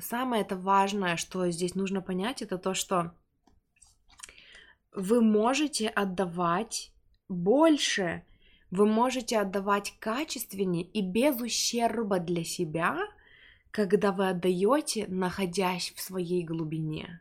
самое 0.00 0.40
это 0.40 0.56
важное, 0.56 1.16
что 1.16 1.50
здесь 1.50 1.74
нужно 1.74 2.00
понять, 2.00 2.40
это 2.40 2.56
то, 2.56 2.72
что 2.72 3.12
вы 4.94 5.20
можете 5.20 5.88
отдавать 5.88 6.92
больше, 7.30 8.24
вы 8.70 8.86
можете 8.86 9.38
отдавать 9.38 9.94
качественнее 9.98 10.84
и 10.84 11.00
без 11.00 11.40
ущерба 11.40 12.18
для 12.18 12.44
себя, 12.44 12.98
когда 13.70 14.12
вы 14.12 14.28
отдаете, 14.28 15.06
находясь 15.08 15.92
в 15.96 16.00
своей 16.00 16.44
глубине. 16.44 17.20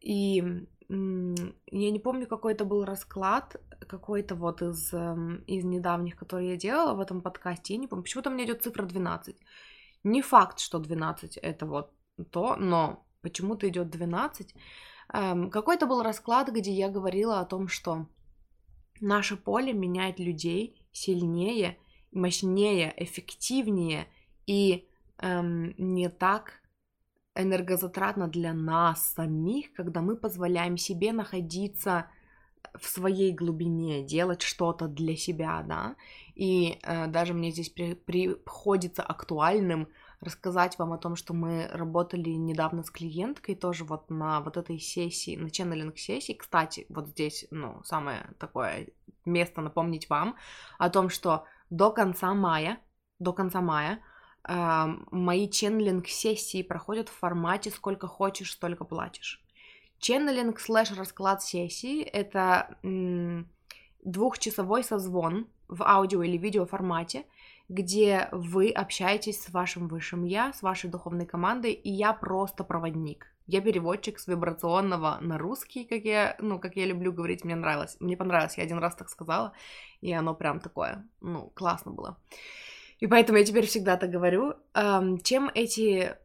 И 0.00 0.42
я 0.88 1.90
не 1.90 1.98
помню, 1.98 2.26
какой 2.26 2.54
это 2.54 2.64
был 2.64 2.84
расклад, 2.84 3.60
какой-то 3.86 4.34
вот 4.34 4.62
из, 4.62 4.92
эм, 4.94 5.44
из 5.46 5.64
недавних, 5.64 6.16
который 6.16 6.48
я 6.48 6.56
делала 6.56 6.94
в 6.94 7.00
этом 7.00 7.20
подкасте, 7.20 7.74
я 7.74 7.80
не 7.80 7.86
помню, 7.86 8.04
почему-то 8.04 8.30
мне 8.30 8.44
идет 8.44 8.62
цифра 8.62 8.86
12. 8.86 9.36
Не 10.04 10.22
факт, 10.22 10.60
что 10.60 10.78
12 10.78 11.36
это 11.36 11.66
вот 11.66 11.92
то, 12.30 12.56
но 12.56 13.06
почему-то 13.20 13.68
идет 13.68 13.90
12. 13.90 14.54
Эм, 15.12 15.50
какой-то 15.50 15.86
был 15.86 16.02
расклад, 16.02 16.50
где 16.50 16.70
я 16.70 16.88
говорила 16.88 17.40
о 17.40 17.44
том, 17.44 17.68
что 17.68 18.06
наше 19.00 19.36
поле 19.36 19.72
меняет 19.72 20.18
людей 20.18 20.82
сильнее, 20.92 21.78
мощнее, 22.12 22.92
эффективнее 22.96 24.06
и 24.46 24.86
эм, 25.18 25.74
не 25.78 26.08
так 26.08 26.60
энергозатратно 27.34 28.28
для 28.28 28.52
нас 28.52 29.14
самих, 29.14 29.72
когда 29.72 30.02
мы 30.02 30.16
позволяем 30.16 30.76
себе 30.76 31.12
находиться 31.12 32.06
в 32.74 32.86
своей 32.86 33.32
глубине, 33.32 34.02
делать 34.02 34.42
что-то 34.42 34.88
для 34.88 35.16
себя, 35.16 35.64
да. 35.66 35.96
И 36.34 36.78
э, 36.82 37.06
даже 37.06 37.34
мне 37.34 37.50
здесь 37.50 37.70
при, 37.70 37.94
приходится 37.94 39.02
актуальным 39.02 39.88
рассказать 40.20 40.78
вам 40.78 40.92
о 40.92 40.98
том, 40.98 41.16
что 41.16 41.32
мы 41.32 41.68
работали 41.72 42.30
недавно 42.30 42.82
с 42.82 42.90
клиенткой 42.90 43.54
тоже 43.54 43.84
вот 43.84 44.10
на 44.10 44.40
вот 44.40 44.56
этой 44.56 44.78
сессии, 44.78 45.36
на 45.36 45.50
ченнелинг 45.50 45.98
сессии. 45.98 46.32
Кстати, 46.32 46.86
вот 46.88 47.08
здесь, 47.08 47.46
ну, 47.50 47.82
самое 47.84 48.30
такое 48.38 48.88
место 49.24 49.60
напомнить 49.60 50.10
вам 50.10 50.36
о 50.78 50.90
том, 50.90 51.08
что 51.08 51.44
до 51.70 51.90
конца 51.90 52.34
мая, 52.34 52.78
до 53.18 53.32
конца 53.32 53.60
мая 53.60 54.00
мои 54.46 55.48
ченнелинг-сессии 55.50 56.62
проходят 56.62 57.08
в 57.08 57.12
формате 57.12 57.70
«сколько 57.70 58.06
хочешь, 58.06 58.52
столько 58.52 58.84
платишь». 58.84 59.44
Ченнелинг 59.98 60.58
слэш 60.60 60.92
расклад 60.92 61.42
сессии— 61.42 62.02
это 62.02 62.76
двухчасовой 64.04 64.84
созвон 64.84 65.48
в 65.66 65.82
аудио 65.82 66.22
или 66.22 66.38
видео 66.38 66.64
формате, 66.66 67.26
где 67.68 68.28
вы 68.32 68.70
общаетесь 68.70 69.42
с 69.42 69.50
вашим 69.50 69.88
высшим 69.88 70.24
я, 70.24 70.52
с 70.52 70.62
вашей 70.62 70.88
духовной 70.90 71.26
командой, 71.26 71.72
и 71.72 71.90
я 71.90 72.12
просто 72.12 72.64
проводник. 72.64 73.26
Я 73.46 73.60
переводчик 73.60 74.18
с 74.18 74.26
вибрационного 74.26 75.18
на 75.20 75.38
русский, 75.38 75.84
как 75.84 76.02
я, 76.04 76.36
ну, 76.38 76.58
как 76.58 76.76
я 76.76 76.86
люблю 76.86 77.12
говорить, 77.12 77.44
мне 77.44 77.56
нравилось. 77.56 77.96
Мне 78.00 78.16
понравилось, 78.16 78.58
я 78.58 78.64
один 78.64 78.78
раз 78.78 78.94
так 78.94 79.08
сказала, 79.08 79.52
и 80.02 80.12
оно 80.12 80.34
прям 80.34 80.60
такое, 80.60 81.06
ну, 81.20 81.50
классно 81.54 81.92
было. 81.92 82.18
И 83.00 83.06
поэтому 83.06 83.38
я 83.38 83.44
теперь 83.44 83.66
всегда 83.66 83.96
так 83.96 84.10
говорю. 84.10 84.54
Чем 85.22 85.50
эти 85.54 86.16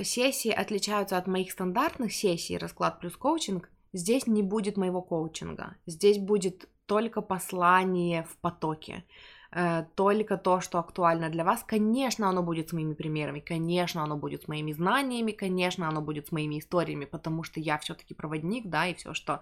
сессии 0.00 0.50
отличаются 0.50 1.18
от 1.18 1.26
моих 1.26 1.52
стандартных 1.52 2.12
сессий, 2.12 2.58
расклад 2.58 2.98
плюс 3.00 3.16
коучинг, 3.16 3.68
здесь 3.92 4.26
не 4.26 4.42
будет 4.42 4.76
моего 4.76 5.02
коучинга. 5.02 5.76
Здесь 5.86 6.18
будет 6.18 6.68
только 6.86 7.20
послание 7.20 8.24
в 8.24 8.36
потоке 8.38 9.04
э, 9.52 9.84
только 9.94 10.36
то, 10.36 10.60
что 10.60 10.78
актуально 10.78 11.28
для 11.28 11.44
вас. 11.44 11.64
Конечно, 11.64 12.28
оно 12.28 12.42
будет 12.42 12.68
с 12.68 12.72
моими 12.72 12.94
примерами, 12.94 13.40
конечно, 13.40 14.02
оно 14.02 14.16
будет 14.16 14.42
с 14.42 14.48
моими 14.48 14.72
знаниями, 14.72 15.32
конечно, 15.32 15.88
оно 15.88 16.00
будет 16.00 16.28
с 16.28 16.32
моими 16.32 16.58
историями, 16.58 17.04
потому 17.04 17.44
что 17.44 17.60
я 17.60 17.78
все-таки 17.78 18.14
проводник, 18.14 18.66
да, 18.66 18.86
и 18.86 18.94
все, 18.94 19.14
что 19.14 19.40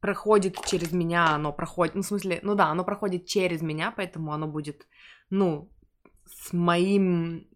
проходит 0.00 0.64
через 0.66 0.92
меня, 0.92 1.34
оно 1.34 1.52
проходит, 1.52 1.94
ну, 1.94 2.02
в 2.02 2.06
смысле, 2.06 2.40
ну 2.42 2.54
да, 2.54 2.66
оно 2.66 2.84
проходит 2.84 3.26
через 3.26 3.62
меня, 3.62 3.92
поэтому 3.96 4.32
оно 4.32 4.46
будет, 4.46 4.86
ну, 5.30 5.70
с 6.26 6.52
моим, 6.52 7.46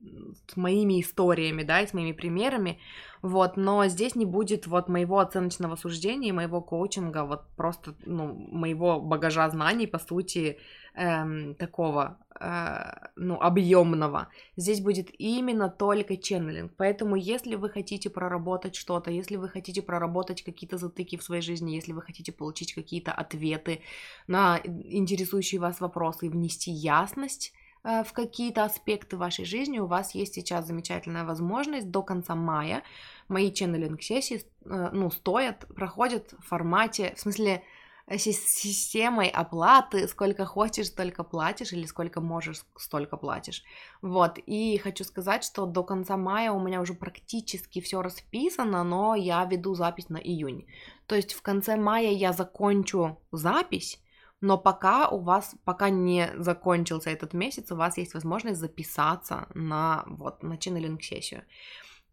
с 0.46 0.56
моими 0.56 1.00
историями, 1.00 1.62
да, 1.62 1.80
и 1.80 1.87
с 1.87 1.94
моими 1.94 2.12
примерами, 2.12 2.78
вот, 3.22 3.56
но 3.56 3.87
здесь 3.87 4.14
не 4.14 4.26
будет 4.26 4.66
вот 4.66 4.88
моего 4.88 5.18
оценочного 5.18 5.76
суждения, 5.76 6.32
моего 6.32 6.60
коучинга, 6.60 7.25
вот 7.25 7.42
просто, 7.56 7.94
ну, 8.06 8.32
моего 8.34 9.00
багажа 9.00 9.48
знаний, 9.50 9.87
по 9.87 9.98
сути, 9.98 10.58
эм, 10.94 11.54
такого, 11.54 12.18
э, 12.40 13.08
ну, 13.16 13.40
объемного. 13.40 14.28
Здесь 14.56 14.80
будет 14.80 15.08
именно 15.18 15.68
только 15.68 16.16
ченнелинг, 16.16 16.72
поэтому 16.76 17.16
если 17.16 17.56
вы 17.56 17.70
хотите 17.70 18.10
проработать 18.10 18.76
что-то, 18.76 19.10
если 19.10 19.37
вы 19.37 19.48
хотите 19.48 19.82
проработать 19.82 20.42
какие-то 20.42 20.78
затыки 20.78 21.16
в 21.16 21.22
своей 21.22 21.42
жизни, 21.42 21.76
если 21.76 21.92
вы 21.92 22.02
хотите 22.02 22.32
получить 22.32 22.75
какие-то 22.75 23.12
ответы 23.12 23.80
на 24.28 24.60
интересующие 24.64 25.60
вас 25.60 25.80
вопросы 25.80 26.26
и 26.26 26.30
внести 26.30 26.70
ясность, 26.70 27.52
в 27.85 28.12
какие-то 28.12 28.64
аспекты 28.64 29.16
вашей 29.16 29.44
жизни, 29.44 29.78
у 29.78 29.87
вас 29.87 30.14
есть 30.14 30.35
сейчас 30.35 30.66
замечательная 30.66 31.25
возможность 31.25 31.90
до 31.90 32.02
конца 32.02 32.35
мая. 32.35 32.82
Мои 33.28 33.52
ченнелинг-сессии, 33.52 34.44
э, 34.64 34.90
ну, 34.92 35.11
стоят, 35.11 35.66
проходят 35.75 36.32
в 36.32 36.47
формате, 36.47 37.14
в 37.16 37.20
смысле, 37.20 37.62
э, 38.06 38.18
системой 38.18 39.28
оплаты, 39.28 40.08
сколько 40.08 40.44
хочешь, 40.44 40.88
столько 40.88 41.25
платишь, 41.25 41.73
или 41.73 41.87
сколько 41.87 42.20
можешь, 42.20 42.62
столько 42.76 43.16
платишь. 43.16 43.62
Вот, 44.02 44.38
и 44.38 44.78
хочу 44.78 45.04
сказать, 45.04 45.44
что 45.44 45.66
до 45.66 45.82
конца 45.85 46.16
мая 46.16 46.52
у 46.52 46.61
меня 46.61 46.80
уже 46.80 46.94
практически 46.94 47.80
все 47.80 48.02
расписано, 48.02 48.82
но 48.82 49.14
я 49.14 49.44
веду 49.44 49.75
запись 49.75 50.08
на 50.08 50.18
июнь. 50.18 50.66
То 51.06 51.14
есть 51.14 51.32
в 51.32 51.42
конце 51.42 51.76
мая 51.76 52.11
я 52.11 52.32
закончу 52.32 53.18
запись, 53.30 54.02
но 54.40 54.57
пока 54.57 55.09
у 55.09 55.18
вас, 55.18 55.54
пока 55.64 55.90
не 55.90 56.30
закончился 56.37 57.11
этот 57.11 57.35
месяц, 57.35 57.73
у 57.73 57.76
вас 57.76 57.99
есть 57.99 58.14
возможность 58.14 58.61
записаться 58.61 59.49
на, 59.54 60.04
вот, 60.07 60.42
на 60.42 60.57
ченнелинг-сессию. 60.57 61.42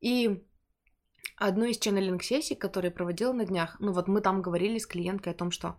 И 0.01 0.43
одну 1.37 1.65
из 1.65 1.77
ченнелинг-сессий, 1.77 2.55
которые 2.55 2.91
проводила 2.91 3.33
на 3.33 3.45
днях, 3.45 3.77
ну 3.79 3.91
вот 3.91 4.07
мы 4.07 4.21
там 4.21 4.41
говорили 4.41 4.79
с 4.79 4.87
клиенткой 4.87 5.33
о 5.33 5.35
том, 5.35 5.51
что 5.51 5.75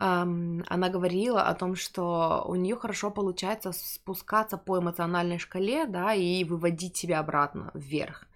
эм, 0.00 0.64
она 0.66 0.88
говорила 0.88 1.42
о 1.42 1.54
том, 1.54 1.76
что 1.76 2.44
у 2.48 2.56
нее 2.56 2.76
хорошо 2.76 3.10
получается 3.10 3.72
спускаться 3.72 4.58
по 4.58 4.78
эмоциональной 4.78 5.38
шкале, 5.38 5.86
да, 5.86 6.14
и 6.14 6.42
выводить 6.42 6.96
себя 6.96 7.20
обратно 7.20 7.70
вверх. 7.74 8.26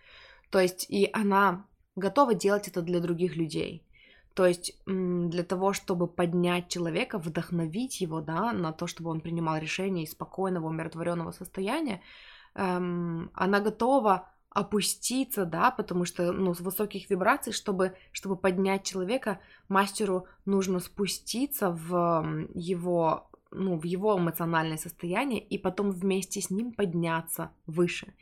То 0.50 0.60
есть, 0.60 0.86
и 0.88 1.10
она 1.12 1.64
готова 1.96 2.34
делать 2.34 2.68
это 2.68 2.82
для 2.82 3.00
других 3.00 3.36
людей. 3.36 3.84
То 4.40 4.46
есть 4.46 4.74
для 4.86 5.44
того, 5.44 5.74
чтобы 5.74 6.06
поднять 6.06 6.68
человека, 6.68 7.18
вдохновить 7.18 8.00
его, 8.00 8.22
да, 8.22 8.54
на 8.54 8.72
то, 8.72 8.86
чтобы 8.86 9.10
он 9.10 9.20
принимал 9.20 9.58
решения 9.58 10.04
из 10.04 10.12
спокойного, 10.12 10.68
умиротворенного 10.68 11.32
состояния, 11.32 12.00
эм, 12.54 13.30
она 13.34 13.60
готова 13.60 14.30
опуститься, 14.48 15.44
да, 15.44 15.70
потому 15.70 16.06
что, 16.06 16.32
ну, 16.32 16.54
с 16.54 16.60
высоких 16.60 17.10
вибраций, 17.10 17.52
чтобы, 17.52 17.94
чтобы 18.12 18.34
поднять 18.34 18.82
человека, 18.82 19.40
мастеру 19.68 20.24
нужно 20.46 20.80
спуститься 20.80 21.70
в 21.70 22.48
его, 22.54 23.28
ну, 23.50 23.76
в 23.76 23.84
его 23.84 24.16
эмоциональное 24.18 24.78
состояние 24.78 25.42
и 25.42 25.58
потом 25.58 25.90
вместе 25.90 26.40
с 26.40 26.48
ним 26.48 26.72
подняться 26.72 27.50
выше. 27.66 28.14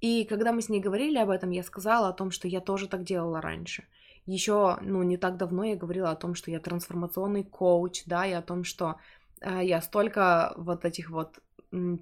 И 0.00 0.24
когда 0.24 0.50
мы 0.50 0.62
с 0.62 0.68
ней 0.68 0.80
говорили 0.80 1.18
об 1.18 1.30
этом, 1.30 1.50
я 1.50 1.62
сказала 1.62 2.08
о 2.08 2.12
том, 2.12 2.32
что 2.32 2.48
я 2.48 2.60
тоже 2.60 2.88
так 2.88 3.04
делала 3.04 3.40
раньше– 3.40 3.84
еще, 4.26 4.78
ну, 4.80 5.02
не 5.02 5.16
так 5.16 5.36
давно 5.36 5.64
я 5.64 5.76
говорила 5.76 6.10
о 6.10 6.16
том, 6.16 6.34
что 6.34 6.50
я 6.50 6.60
трансформационный 6.60 7.44
коуч, 7.44 8.04
да, 8.06 8.26
и 8.26 8.32
о 8.32 8.42
том, 8.42 8.64
что 8.64 8.96
э, 9.40 9.60
я 9.62 9.82
столько 9.82 10.54
вот 10.56 10.84
этих 10.84 11.10
вот 11.10 11.40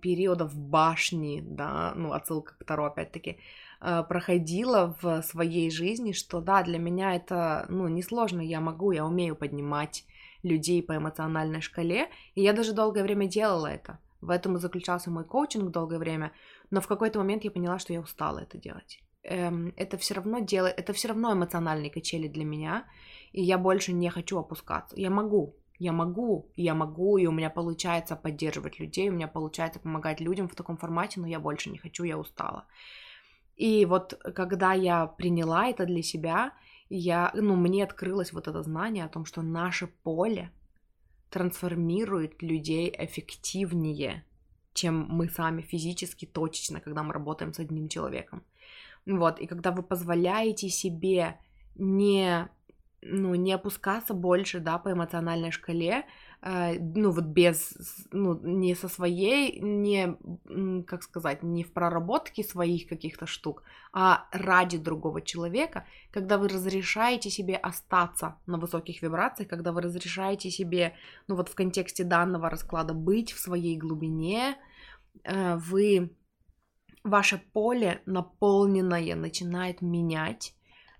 периодов 0.01 0.55
башни, 0.55 1.43
да, 1.45 1.93
ну, 1.97 2.13
отсылка 2.13 2.55
к 2.59 2.65
Таро, 2.65 2.87
опять-таки, 2.87 3.39
э, 3.81 4.05
проходила 4.09 4.97
в 5.01 5.23
своей 5.23 5.71
жизни, 5.71 6.13
что, 6.13 6.41
да, 6.41 6.63
для 6.63 6.79
меня 6.79 7.17
это, 7.17 7.67
ну, 7.69 7.89
несложно, 7.89 8.41
я 8.41 8.61
могу, 8.61 8.93
я 8.93 9.05
умею 9.05 9.35
поднимать 9.35 10.05
людей 10.43 10.83
по 10.83 10.97
эмоциональной 10.97 11.61
шкале, 11.61 12.09
и 12.35 12.43
я 12.43 12.53
даже 12.53 12.73
долгое 12.73 13.03
время 13.03 13.27
делала 13.27 13.69
это. 13.69 13.99
В 14.21 14.31
этом 14.31 14.57
и 14.57 14.61
заключался 14.61 15.11
мой 15.11 15.25
коучинг 15.25 15.73
долгое 15.73 15.99
время, 15.99 16.33
но 16.71 16.81
в 16.81 16.87
какой-то 16.87 17.19
момент 17.19 17.45
я 17.45 17.51
поняла, 17.51 17.79
что 17.79 17.93
я 17.93 18.01
устала 18.01 18.39
это 18.41 18.59
делать 18.59 19.01
эм, 19.23 19.73
это 19.77 19.97
все 19.99 20.15
равно 20.15 20.41
делает, 20.41 20.79
это 20.79 20.93
все 20.93 21.09
равно 21.09 21.33
эмоциональные 21.33 21.91
качели 21.91 22.29
для 22.29 22.45
меня, 22.45 22.85
и 23.33 23.43
я 23.43 23.59
больше 23.59 23.93
не 23.93 24.11
хочу 24.11 24.39
опускаться. 24.39 24.99
Я 24.99 25.11
могу, 25.11 25.57
я 25.79 25.93
могу, 25.93 26.51
я 26.57 26.75
могу, 26.75 27.19
и 27.19 27.27
у 27.27 27.33
меня 27.33 27.51
получается 27.51 28.17
поддерживать 28.17 28.79
людей, 28.79 29.09
у 29.09 29.13
меня 29.13 29.29
получается 29.29 29.81
помогать 29.81 30.21
людям 30.21 30.49
в 30.49 30.55
таком 30.55 30.77
формате, 30.77 31.21
но 31.21 31.27
я 31.27 31.41
больше 31.41 31.71
не 31.71 31.79
хочу, 31.79 32.05
я 32.05 32.19
устала. 32.19 32.67
И 33.57 33.85
вот 33.85 34.15
когда 34.35 34.73
я 34.73 35.07
приняла 35.07 35.69
это 35.69 35.85
для 35.85 36.03
себя, 36.03 36.53
я, 36.89 37.31
ну, 37.35 37.57
мне 37.57 37.85
открылось 37.85 38.33
вот 38.33 38.49
это 38.49 38.63
знание 38.63 39.05
о 39.05 39.09
том, 39.09 39.25
что 39.25 39.43
наше 39.43 39.87
поле 39.87 40.51
трансформирует 41.31 42.43
людей 42.43 42.95
эффективнее, 42.97 44.25
чем 44.75 45.07
мы 45.09 45.29
сами 45.29 45.63
физически, 45.63 46.27
точечно, 46.27 46.81
когда 46.81 47.03
мы 47.03 47.13
работаем 47.13 47.53
с 47.53 47.59
одним 47.59 47.89
человеком. 47.89 48.45
Вот, 49.07 49.41
и 49.41 49.47
когда 49.47 49.73
вы 49.73 49.83
позволяете 49.83 50.69
себе 50.69 51.41
не, 51.75 52.49
ну, 53.01 53.35
не 53.35 53.53
опускаться 53.53 54.15
больше, 54.15 54.61
да, 54.61 54.79
по 54.79 54.93
эмоциональной 54.93 55.51
шкале, 55.51 56.05
э, 56.41 56.79
ну 56.79 57.11
вот 57.11 57.25
без, 57.25 57.75
ну 58.13 58.39
не 58.43 58.77
со 58.77 58.89
своей, 58.89 59.59
не, 59.61 60.17
как 60.85 61.03
сказать, 61.03 61.43
не 61.43 61.65
в 61.65 61.73
проработке 61.73 62.45
своих 62.45 62.87
каких-то 62.87 63.27
штук, 63.27 63.65
а 63.93 64.29
ради 64.31 64.79
другого 64.79 65.21
человека, 65.21 65.85
когда 66.13 66.39
вы 66.39 66.49
разрешаете 66.49 67.29
себе 67.29 67.57
остаться 67.57 68.37
на 68.47 68.57
высоких 68.57 69.03
вибрациях, 69.03 69.49
когда 69.49 69.73
вы 69.73 69.83
разрешаете 69.83 70.49
себе, 70.51 70.95
ну 71.27 71.35
вот 71.35 71.49
в 71.49 71.57
контексте 71.57 72.05
данного 72.05 72.49
расклада 72.49 72.95
быть 72.95 73.33
в 73.33 73.41
своей 73.41 73.77
глубине, 73.77 74.57
э, 75.25 75.57
вы 75.57 76.13
ваше 77.05 77.39
поле 77.39 78.01
наполненное 78.07 79.15
начинает 79.15 79.83
менять 79.83 80.55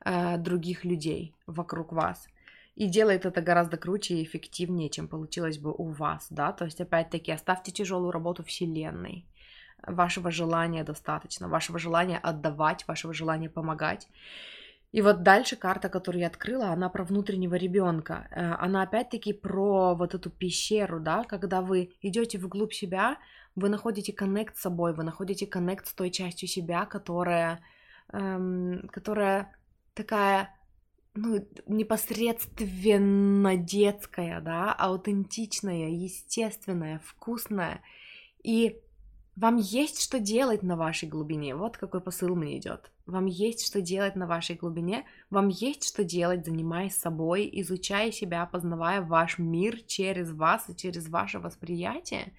э, 0.05 0.37
других 0.39 0.85
людей 0.85 1.35
вокруг 1.47 1.93
вас. 1.93 2.27
И 2.75 2.87
делает 2.87 3.27
это 3.27 3.43
гораздо 3.43 3.77
круче 3.77 4.15
и 4.15 4.25
эффективнее, 4.25 4.89
чем 4.89 5.07
получилось 5.07 5.59
бы 5.59 5.73
у 5.73 5.91
вас, 5.91 6.27
да. 6.31 6.53
То 6.53 6.65
есть, 6.65 6.81
опять-таки, 6.81 7.31
оставьте 7.31 7.71
тяжелую 7.71 8.13
работу 8.13 8.43
Вселенной. 8.43 9.27
Вашего 9.87 10.31
желания 10.31 10.85
достаточно, 10.85 11.49
вашего 11.49 11.79
желания 11.79 12.19
отдавать, 12.19 12.87
вашего 12.89 13.13
желания 13.13 13.51
помогать. 13.51 14.09
И 14.93 15.01
вот 15.01 15.23
дальше 15.23 15.57
карта, 15.57 15.89
которую 15.89 16.21
я 16.21 16.27
открыла, 16.27 16.69
она 16.69 16.91
про 16.91 17.05
внутреннего 17.05 17.55
ребенка. 17.55 18.29
Э, 18.31 18.55
она 18.59 18.83
опять-таки 18.83 19.33
про 19.33 19.95
вот 19.95 20.15
эту 20.15 20.29
пещеру, 20.31 21.01
да, 21.01 21.25
когда 21.25 21.63
вы 21.63 21.95
идете 22.03 22.39
вглубь 22.39 22.75
себя, 22.75 23.17
вы 23.57 23.71
находите 23.71 24.13
коннект 24.13 24.57
с 24.57 24.61
собой, 24.61 24.95
вы 24.95 25.03
находите 25.03 25.47
коннект 25.47 25.87
с 25.89 25.95
той 25.95 26.11
частью 26.11 26.47
себя, 26.47 26.85
которая, 26.85 27.61
эм, 28.13 28.89
которая 28.93 29.57
такая, 29.95 30.55
ну, 31.15 31.47
непосредственно 31.67 33.57
детская, 33.57 34.41
да, 34.41 34.75
аутентичная, 34.75 35.89
естественная, 35.89 37.01
вкусная. 37.05 37.81
И 38.43 38.79
вам 39.43 39.57
есть 39.57 40.01
что 40.01 40.21
делать 40.21 40.63
на 40.63 40.77
вашей 40.77 41.09
глубине. 41.09 41.57
Вот 41.57 41.77
какой 41.77 42.01
посыл 42.01 42.37
мне 42.37 42.59
идет. 42.59 42.93
Вам 43.07 43.27
есть 43.27 43.67
что 43.67 43.81
делать 43.81 44.15
на 44.15 44.29
вашей 44.29 44.55
глубине. 44.55 45.05
Вам 45.31 45.49
есть 45.49 45.83
что 45.89 46.05
делать, 46.05 46.47
занимаясь 46.47 46.95
собой, 46.95 47.51
изучая 47.55 48.13
себя, 48.13 48.47
познавая 48.47 49.03
ваш 49.03 49.39
мир 49.39 49.81
через 49.83 50.31
вас 50.31 50.71
и 50.71 50.77
через 50.77 51.09
ваше 51.09 51.41
восприятие. 51.41 52.35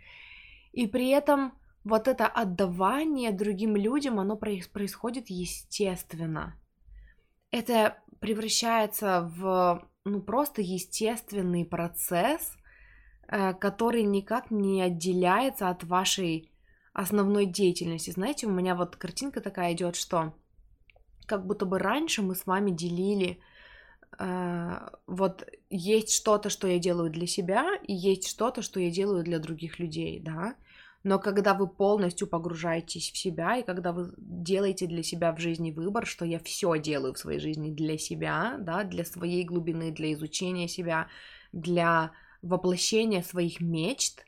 И 0.71 0.87
при 0.87 1.09
этом 1.09 1.51
вот 1.83 2.07
это 2.07 2.25
отдавание 2.25 3.33
другим 3.33 3.75
людям, 3.75 4.17
оно 4.17 4.37
происходит 4.37 5.29
естественно. 5.29 6.55
Это 7.51 7.97
превращается 8.21 9.29
в 9.35 9.85
ну, 10.05 10.21
просто 10.21 10.61
естественный 10.61 11.65
процесс, 11.65 12.55
э, 13.27 13.53
который 13.55 14.03
никак 14.03 14.51
не 14.51 14.81
отделяется 14.81 15.67
от 15.67 15.83
вашей 15.83 16.52
основной 16.93 17.45
деятельности. 17.45 18.11
Знаете, 18.11 18.47
у 18.47 18.51
меня 18.51 18.75
вот 18.75 18.95
картинка 18.95 19.41
такая 19.41 19.73
идет, 19.73 19.95
что 19.95 20.33
как 21.25 21.45
будто 21.45 21.65
бы 21.65 21.79
раньше 21.79 22.21
мы 22.21 22.35
с 22.35 22.45
вами 22.45 22.71
делили 22.71 23.39
э, 24.19 24.89
вот 25.07 25.47
есть 25.69 26.13
что-то, 26.13 26.49
что 26.49 26.67
я 26.67 26.79
делаю 26.79 27.09
для 27.09 27.27
себя, 27.27 27.75
и 27.83 27.93
есть 27.93 28.27
что-то, 28.27 28.61
что 28.61 28.79
я 28.79 28.91
делаю 28.91 29.23
для 29.23 29.39
других 29.39 29.79
людей, 29.79 30.19
да. 30.19 30.55
Но 31.03 31.19
когда 31.19 31.53
вы 31.53 31.67
полностью 31.67 32.27
погружаетесь 32.27 33.11
в 33.11 33.17
себя, 33.17 33.57
и 33.57 33.63
когда 33.63 33.91
вы 33.91 34.13
делаете 34.17 34.87
для 34.87 35.03
себя 35.03 35.33
в 35.33 35.39
жизни 35.39 35.71
выбор, 35.71 36.05
что 36.05 36.23
я 36.23 36.39
все 36.39 36.79
делаю 36.79 37.13
в 37.13 37.19
своей 37.19 37.39
жизни 37.39 37.71
для 37.71 37.97
себя, 37.97 38.55
да, 38.59 38.83
для 38.83 39.03
своей 39.03 39.43
глубины, 39.43 39.91
для 39.91 40.13
изучения 40.13 40.69
себя, 40.69 41.09
для 41.51 42.11
воплощения 42.41 43.21
своих 43.21 43.59
мечт, 43.59 44.25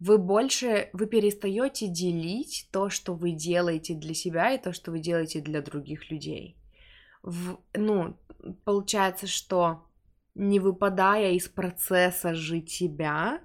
вы 0.00 0.18
больше, 0.18 0.90
вы 0.92 1.06
перестаете 1.06 1.88
делить 1.88 2.68
то, 2.70 2.88
что 2.88 3.14
вы 3.14 3.32
делаете 3.32 3.94
для 3.94 4.14
себя 4.14 4.52
и 4.52 4.62
то, 4.62 4.72
что 4.72 4.90
вы 4.90 5.00
делаете 5.00 5.40
для 5.40 5.60
других 5.60 6.10
людей. 6.10 6.56
В, 7.22 7.58
ну, 7.74 8.16
получается, 8.64 9.26
что 9.26 9.84
не 10.34 10.60
выпадая 10.60 11.32
из 11.32 11.48
процесса 11.48 12.34
жить 12.34 12.70
себя, 12.70 13.40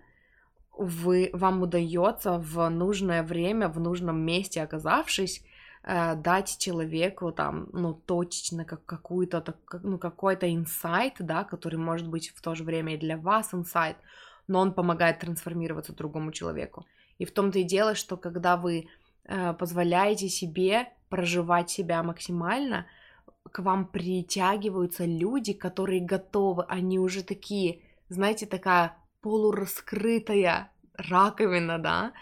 вы, 0.77 1.31
вам 1.33 1.63
удается 1.63 2.37
в 2.37 2.69
нужное 2.69 3.23
время, 3.23 3.67
в 3.67 3.79
нужном 3.79 4.21
месте 4.23 4.61
оказавшись, 4.61 5.43
э, 5.83 6.15
дать 6.15 6.57
человеку 6.59 7.31
там, 7.31 7.67
ну, 7.73 7.93
точечно 7.93 8.63
как 8.63 8.85
какую-то, 8.85 9.43
ну, 9.83 9.97
какой-то 9.97 10.51
инсайт, 10.53 11.15
да, 11.19 11.43
который 11.43 11.79
может 11.79 12.07
быть 12.07 12.29
в 12.29 12.41
то 12.41 12.53
же 12.53 12.63
время 12.63 12.93
и 12.93 12.97
для 12.97 13.17
вас 13.17 13.53
инсайт, 13.53 13.97
но 14.47 14.59
он 14.59 14.73
помогает 14.73 15.19
трансформироваться 15.19 15.93
другому 15.93 16.31
человеку. 16.31 16.85
И 17.17 17.25
в 17.25 17.31
том-то 17.31 17.59
и 17.59 17.63
дело, 17.63 17.95
что 17.95 18.17
когда 18.17 18.57
вы 18.57 18.87
э, 19.25 19.53
позволяете 19.53 20.29
себе 20.29 20.89
проживать 21.09 21.69
себя 21.69 22.03
максимально, 22.03 22.85
к 23.51 23.59
вам 23.59 23.85
притягиваются 23.85 25.05
люди, 25.05 25.53
которые 25.53 26.01
готовы, 26.01 26.63
они 26.67 26.99
уже 26.99 27.23
такие, 27.23 27.81
знаете, 28.09 28.45
такая 28.45 28.97
полураскрытая 29.21 30.71
раковина, 30.95 31.77
да, 31.79 32.13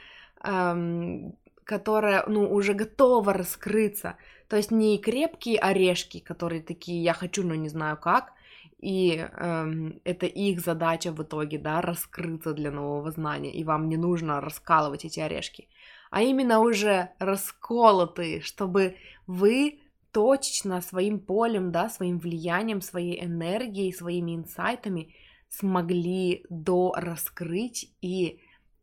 эм, 0.44 1.36
которая, 1.64 2.26
ну, 2.28 2.52
уже 2.52 2.74
готова 2.74 3.34
раскрыться. 3.34 4.18
То 4.48 4.58
есть 4.58 4.72
не 4.72 4.98
крепкие 4.98 5.58
орешки, 5.60 6.20
которые 6.20 6.62
такие, 6.62 7.02
я 7.04 7.14
хочу, 7.14 7.44
но 7.44 7.56
не 7.56 7.70
знаю 7.70 7.98
как, 7.98 8.34
и 8.82 9.16
эм, 9.16 10.02
это 10.04 10.26
их 10.26 10.60
задача 10.60 11.12
в 11.12 11.22
итоге, 11.22 11.60
да, 11.60 11.82
раскрыться 11.82 12.54
для 12.54 12.72
нового 12.72 13.12
знания, 13.12 13.54
и 13.54 13.64
вам 13.64 13.88
не 13.88 13.98
нужно 13.98 14.42
раскалывать 14.42 15.06
эти 15.06 15.20
орешки, 15.20 15.68
а 16.10 16.22
именно 16.24 16.60
уже 16.60 17.12
расколотые, 17.20 18.42
чтобы 18.42 18.96
вы 19.28 19.80
точечно 20.12 20.82
своим 20.82 21.20
полем, 21.20 21.72
да, 21.72 21.90
своим 21.90 22.20
влиянием, 22.20 22.82
своей 22.82 23.24
энергией, 23.24 23.94
своими 23.94 24.36
инсайтами 24.36 25.14
смогли 25.48 26.46
дораскрыть 26.50 27.94
и, 28.02 28.40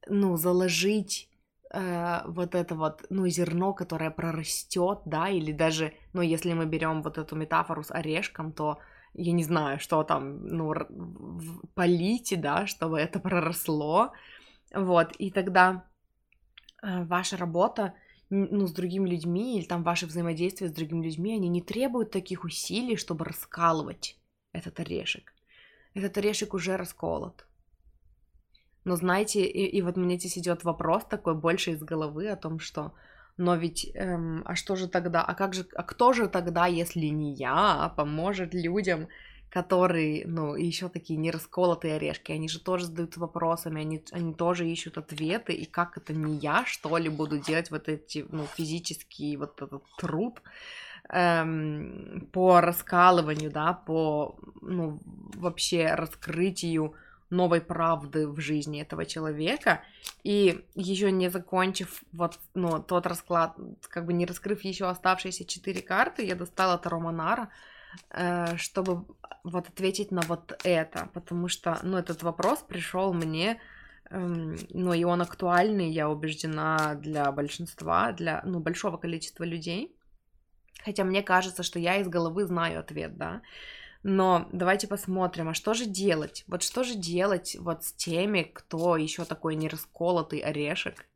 ну, 0.07 0.37
заложить 0.37 1.29
э, 1.73 2.21
вот 2.27 2.55
это 2.55 2.75
вот, 2.77 3.05
ну, 3.11 3.27
зерно, 3.27 3.73
которое 3.73 4.11
прорастет, 4.11 5.01
да, 5.07 5.29
или 5.29 5.53
даже, 5.53 5.93
ну, 6.13 6.23
если 6.23 6.53
мы 6.53 6.67
берем 6.67 7.03
вот 7.03 7.19
эту 7.19 7.37
метафору 7.37 7.83
с 7.83 7.91
орешком, 7.91 8.53
то 8.53 8.79
я 9.19 9.33
не 9.33 9.45
знаю, 9.45 9.79
что 9.81 10.03
там, 10.05 10.47
ну, 10.47 10.75
полите, 11.75 12.37
да, 12.37 12.67
чтобы 12.67 12.99
это 12.99 13.21
проросло, 13.21 14.13
вот, 14.75 15.13
и 15.19 15.31
тогда 15.31 15.85
э, 16.83 17.05
ваша 17.05 17.37
работа, 17.37 17.95
ну, 18.31 18.67
с 18.67 18.73
другими 18.73 19.09
людьми, 19.09 19.59
или 19.59 19.67
там 19.67 19.83
ваше 19.83 20.07
взаимодействие 20.07 20.71
с 20.71 20.73
другими 20.75 21.05
людьми, 21.05 21.35
они 21.35 21.49
не 21.49 21.63
требуют 21.63 22.11
таких 22.11 22.45
усилий, 22.45 22.97
чтобы 22.97 23.25
раскалывать 23.25 24.19
этот 24.53 24.81
орешек 24.81 25.33
этот 25.99 26.19
орешек 26.19 26.55
уже 26.55 26.77
расколот. 26.77 27.47
Но 28.85 28.97
знаете, 28.97 29.45
и, 29.45 29.67
и 29.67 29.83
вот 29.83 29.97
мне 29.97 30.19
здесь 30.19 30.39
идет 30.39 30.65
вопрос 30.65 31.05
такой 31.05 31.35
больше 31.35 31.73
из 31.73 31.83
головы 31.83 32.29
о 32.29 32.37
том, 32.37 32.59
что 32.59 32.95
но 33.39 33.57
ведь, 33.57 33.91
эм, 33.95 34.43
а 34.45 34.55
что 34.57 34.77
же 34.77 34.89
тогда, 34.89 35.23
а 35.23 35.35
как 35.35 35.55
же, 35.55 35.67
а 35.75 35.83
кто 35.85 36.13
же 36.13 36.29
тогда, 36.29 36.67
если 36.67 37.07
не 37.07 37.35
я, 37.35 37.93
поможет 37.97 38.53
людям, 38.55 39.09
которые, 39.51 40.27
ну, 40.27 40.55
еще 40.57 40.89
такие 40.89 41.19
не 41.19 41.31
расколотые 41.31 41.95
орешки, 41.97 42.33
они 42.33 42.49
же 42.49 42.61
тоже 42.61 42.87
задаются 42.87 43.21
вопросами, 43.21 43.81
они, 43.81 44.05
они 44.13 44.35
тоже 44.35 44.69
ищут 44.69 44.99
ответы, 44.99 45.55
и 45.55 45.65
как 45.65 45.97
это 45.97 46.13
не 46.13 46.37
я, 46.37 46.65
что 46.67 46.99
ли, 46.99 47.09
буду 47.09 47.39
делать 47.39 47.71
вот 47.71 47.89
эти, 47.89 48.27
ну, 48.31 48.45
физический 48.57 49.37
вот 49.37 49.63
этот 49.63 49.85
труд, 49.97 50.43
эм, 51.11 52.29
по 52.33 52.61
раскалыванию, 52.61 53.51
да, 53.51 53.73
по, 53.73 54.39
ну, 54.61 55.01
вообще 55.37 55.95
раскрытию 55.95 56.95
новой 57.31 57.61
правды 57.61 58.29
в 58.29 58.41
жизни 58.41 58.81
этого 58.81 59.05
человека. 59.05 59.83
И 60.23 60.65
еще 60.75 61.11
не 61.13 61.31
закончив 61.31 62.03
вот, 62.13 62.39
ну, 62.55 62.83
тот 62.83 63.07
расклад, 63.07 63.57
как 63.89 64.07
бы 64.07 64.13
не 64.13 64.27
раскрыв 64.27 64.63
еще 64.65 64.87
оставшиеся 64.87 65.45
четыре 65.45 65.83
карты, 65.83 66.25
я 66.25 66.35
достала 66.35 66.79
Таро 66.79 67.01
Монара, 67.01 67.51
э, 68.11 68.57
чтобы 68.57 69.05
вот 69.45 69.69
ответить 69.69 70.11
на 70.11 70.23
вот 70.23 70.59
это, 70.65 71.09
потому 71.15 71.49
что, 71.49 71.79
ну, 71.83 71.97
этот 71.97 72.23
вопрос 72.23 72.61
пришел 72.61 73.13
мне, 73.13 73.61
эм, 74.11 74.57
ну, 74.71 74.93
и 74.93 75.05
он 75.05 75.23
актуальный, 75.23 75.91
я 75.91 76.09
убеждена, 76.09 76.95
для 76.95 77.31
большинства, 77.33 78.13
для, 78.13 78.43
ну, 78.45 78.61
большого 78.61 78.97
количества 78.97 79.45
людей. 79.45 79.95
Хотя 80.85 81.05
мне 81.05 81.23
кажется, 81.23 81.63
что 81.63 81.79
я 81.79 81.97
из 81.97 82.09
головы 82.09 82.47
знаю 82.47 82.81
ответ, 82.81 83.17
да. 83.17 83.43
Но 84.03 84.49
давайте 84.53 84.87
посмотрим, 84.87 85.49
а 85.49 85.55
что 85.55 85.75
же 85.75 85.85
делать? 85.85 86.45
Вот 86.47 86.63
что 86.63 86.85
же 86.85 86.95
делать 86.95 87.57
вот 87.59 87.85
с 87.85 87.93
теми, 87.93 88.43
кто 88.43 88.97
еще 88.97 89.25
такой 89.25 89.57
нерасколотый 89.57 90.39
орешек, 90.39 91.07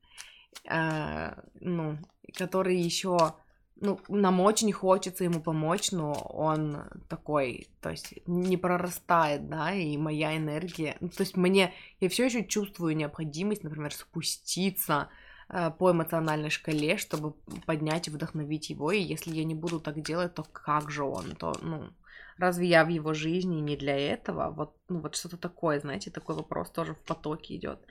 э, 0.68 1.32
ну, 1.60 1.98
который 2.36 2.76
еще 2.76 3.34
ну, 3.82 3.98
нам 4.08 4.40
очень 4.40 4.72
хочется 4.72 5.24
ему 5.24 5.40
помочь, 5.40 5.90
но 5.90 6.12
он 6.12 6.84
такой, 7.08 7.68
то 7.80 7.90
есть 7.90 8.14
не 8.26 8.56
прорастает, 8.56 9.48
да, 9.48 9.74
и 9.74 9.96
моя 9.96 10.36
энергия, 10.36 10.96
ну, 11.00 11.08
то 11.08 11.22
есть 11.22 11.36
мне, 11.36 11.74
я 11.98 12.08
все 12.08 12.26
еще 12.26 12.44
чувствую 12.44 12.96
необходимость, 12.96 13.64
например, 13.64 13.92
спуститься 13.92 15.08
э, 15.48 15.72
по 15.76 15.90
эмоциональной 15.90 16.50
шкале, 16.50 16.96
чтобы 16.96 17.32
поднять 17.66 18.06
и 18.06 18.12
вдохновить 18.12 18.70
его, 18.70 18.92
и 18.92 19.00
если 19.00 19.34
я 19.34 19.42
не 19.42 19.56
буду 19.56 19.80
так 19.80 20.00
делать, 20.00 20.34
то 20.34 20.44
как 20.44 20.88
же 20.88 21.02
он, 21.02 21.34
то, 21.34 21.56
ну, 21.60 21.90
разве 22.38 22.66
я 22.68 22.84
в 22.84 22.88
его 22.88 23.14
жизни 23.14 23.60
не 23.60 23.76
для 23.76 23.96
этого? 23.96 24.50
Вот, 24.50 24.76
ну, 24.88 25.00
вот 25.00 25.16
что-то 25.16 25.36
такое, 25.36 25.80
знаете, 25.80 26.10
такой 26.10 26.36
вопрос 26.36 26.70
тоже 26.70 26.94
в 26.94 27.02
потоке 27.02 27.56
идет. 27.56 27.84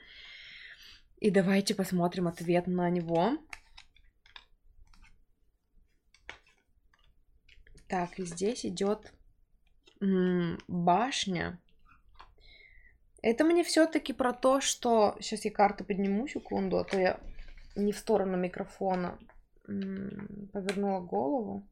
И 1.18 1.30
давайте 1.30 1.74
посмотрим 1.74 2.26
ответ 2.28 2.66
на 2.66 2.90
него. 2.90 3.38
Так, 7.88 8.18
и 8.18 8.24
здесь 8.24 8.66
идет 8.66 9.12
башня. 10.66 11.60
Это 13.22 13.44
мне 13.44 13.62
все-таки 13.62 14.12
про 14.12 14.32
то, 14.32 14.60
что... 14.60 15.16
Сейчас 15.20 15.44
я 15.44 15.52
карты 15.52 15.84
подниму 15.84 16.26
секунду, 16.26 16.78
а 16.78 16.84
то 16.84 16.98
я 16.98 17.20
не 17.76 17.92
в 17.92 17.98
сторону 17.98 18.36
микрофона 18.36 19.18
повернула 19.64 21.00
голову. 21.00 21.68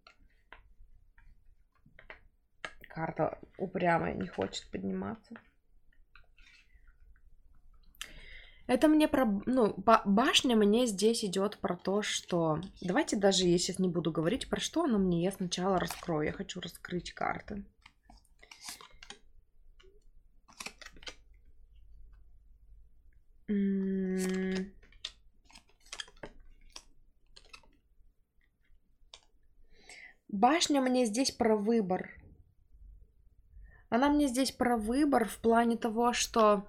Карта 2.93 3.39
упрямая, 3.57 4.15
не 4.15 4.27
хочет 4.27 4.69
подниматься. 4.71 5.35
Это 8.67 8.89
мне 8.89 9.09
про... 9.09 9.27
Ну, 9.47 9.75
башня 10.05 10.57
мне 10.57 10.87
здесь 10.87 11.25
идет 11.25 11.59
про 11.59 11.77
то, 11.77 12.03
что... 12.03 12.61
Давайте 12.81 13.17
даже 13.17 13.47
я 13.47 13.59
сейчас 13.59 13.79
не 13.79 13.89
буду 13.89 14.13
говорить, 14.13 14.49
про 14.49 14.61
что 14.61 14.85
она 14.85 14.99
мне, 14.99 15.25
я 15.25 15.33
сначала 15.33 15.79
раскрою. 15.79 16.27
Я 16.27 16.33
хочу 16.33 16.61
раскрыть 16.61 17.13
карты. 17.13 17.65
Башня 30.29 30.81
мне 30.81 31.07
здесь 31.07 31.33
про 31.33 31.57
выбор. 31.57 32.11
Она 33.91 34.09
мне 34.09 34.29
здесь 34.29 34.53
про 34.53 34.77
выбор 34.77 35.27
в 35.27 35.39
плане 35.39 35.77
того, 35.77 36.13
что 36.13 36.65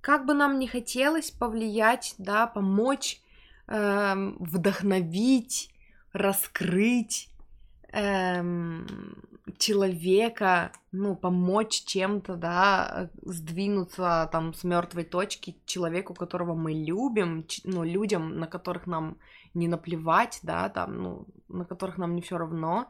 как 0.00 0.26
бы 0.26 0.32
нам 0.32 0.58
не 0.60 0.68
хотелось 0.68 1.32
повлиять, 1.32 2.14
да, 2.18 2.46
помочь, 2.46 3.20
эм, 3.66 4.36
вдохновить, 4.38 5.74
раскрыть 6.12 7.28
эм, 7.92 8.86
человека, 9.58 10.70
ну, 10.92 11.16
помочь 11.16 11.82
чем-то, 11.84 12.36
да, 12.36 13.10
сдвинуться 13.22 14.28
там 14.30 14.54
с 14.54 14.62
мертвой 14.62 15.04
точки 15.04 15.56
человеку, 15.66 16.14
которого 16.14 16.54
мы 16.54 16.74
любим, 16.74 17.44
ну, 17.64 17.82
людям, 17.82 18.38
на 18.38 18.46
которых 18.46 18.86
нам 18.86 19.18
не 19.52 19.66
наплевать, 19.66 20.38
да, 20.44 20.68
там, 20.68 21.02
ну, 21.02 21.26
на 21.48 21.64
которых 21.64 21.98
нам 21.98 22.14
не 22.14 22.22
все 22.22 22.38
равно, 22.38 22.86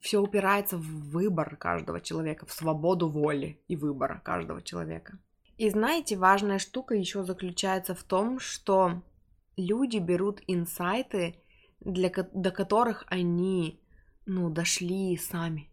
все 0.00 0.20
упирается 0.20 0.76
в 0.76 1.10
выбор 1.10 1.56
каждого 1.56 2.00
человека, 2.00 2.46
в 2.46 2.52
свободу 2.52 3.08
воли 3.08 3.60
и 3.68 3.76
выбора 3.76 4.20
каждого 4.24 4.62
человека. 4.62 5.18
И 5.56 5.70
знаете, 5.70 6.16
важная 6.16 6.58
штука 6.58 6.94
еще 6.94 7.24
заключается 7.24 7.94
в 7.94 8.02
том, 8.02 8.38
что 8.38 9.02
люди 9.56 9.98
берут 9.98 10.40
инсайты, 10.46 11.42
для, 11.80 12.10
до 12.32 12.50
которых 12.50 13.04
они, 13.08 13.80
ну, 14.26 14.50
дошли 14.50 15.16
сами. 15.16 15.70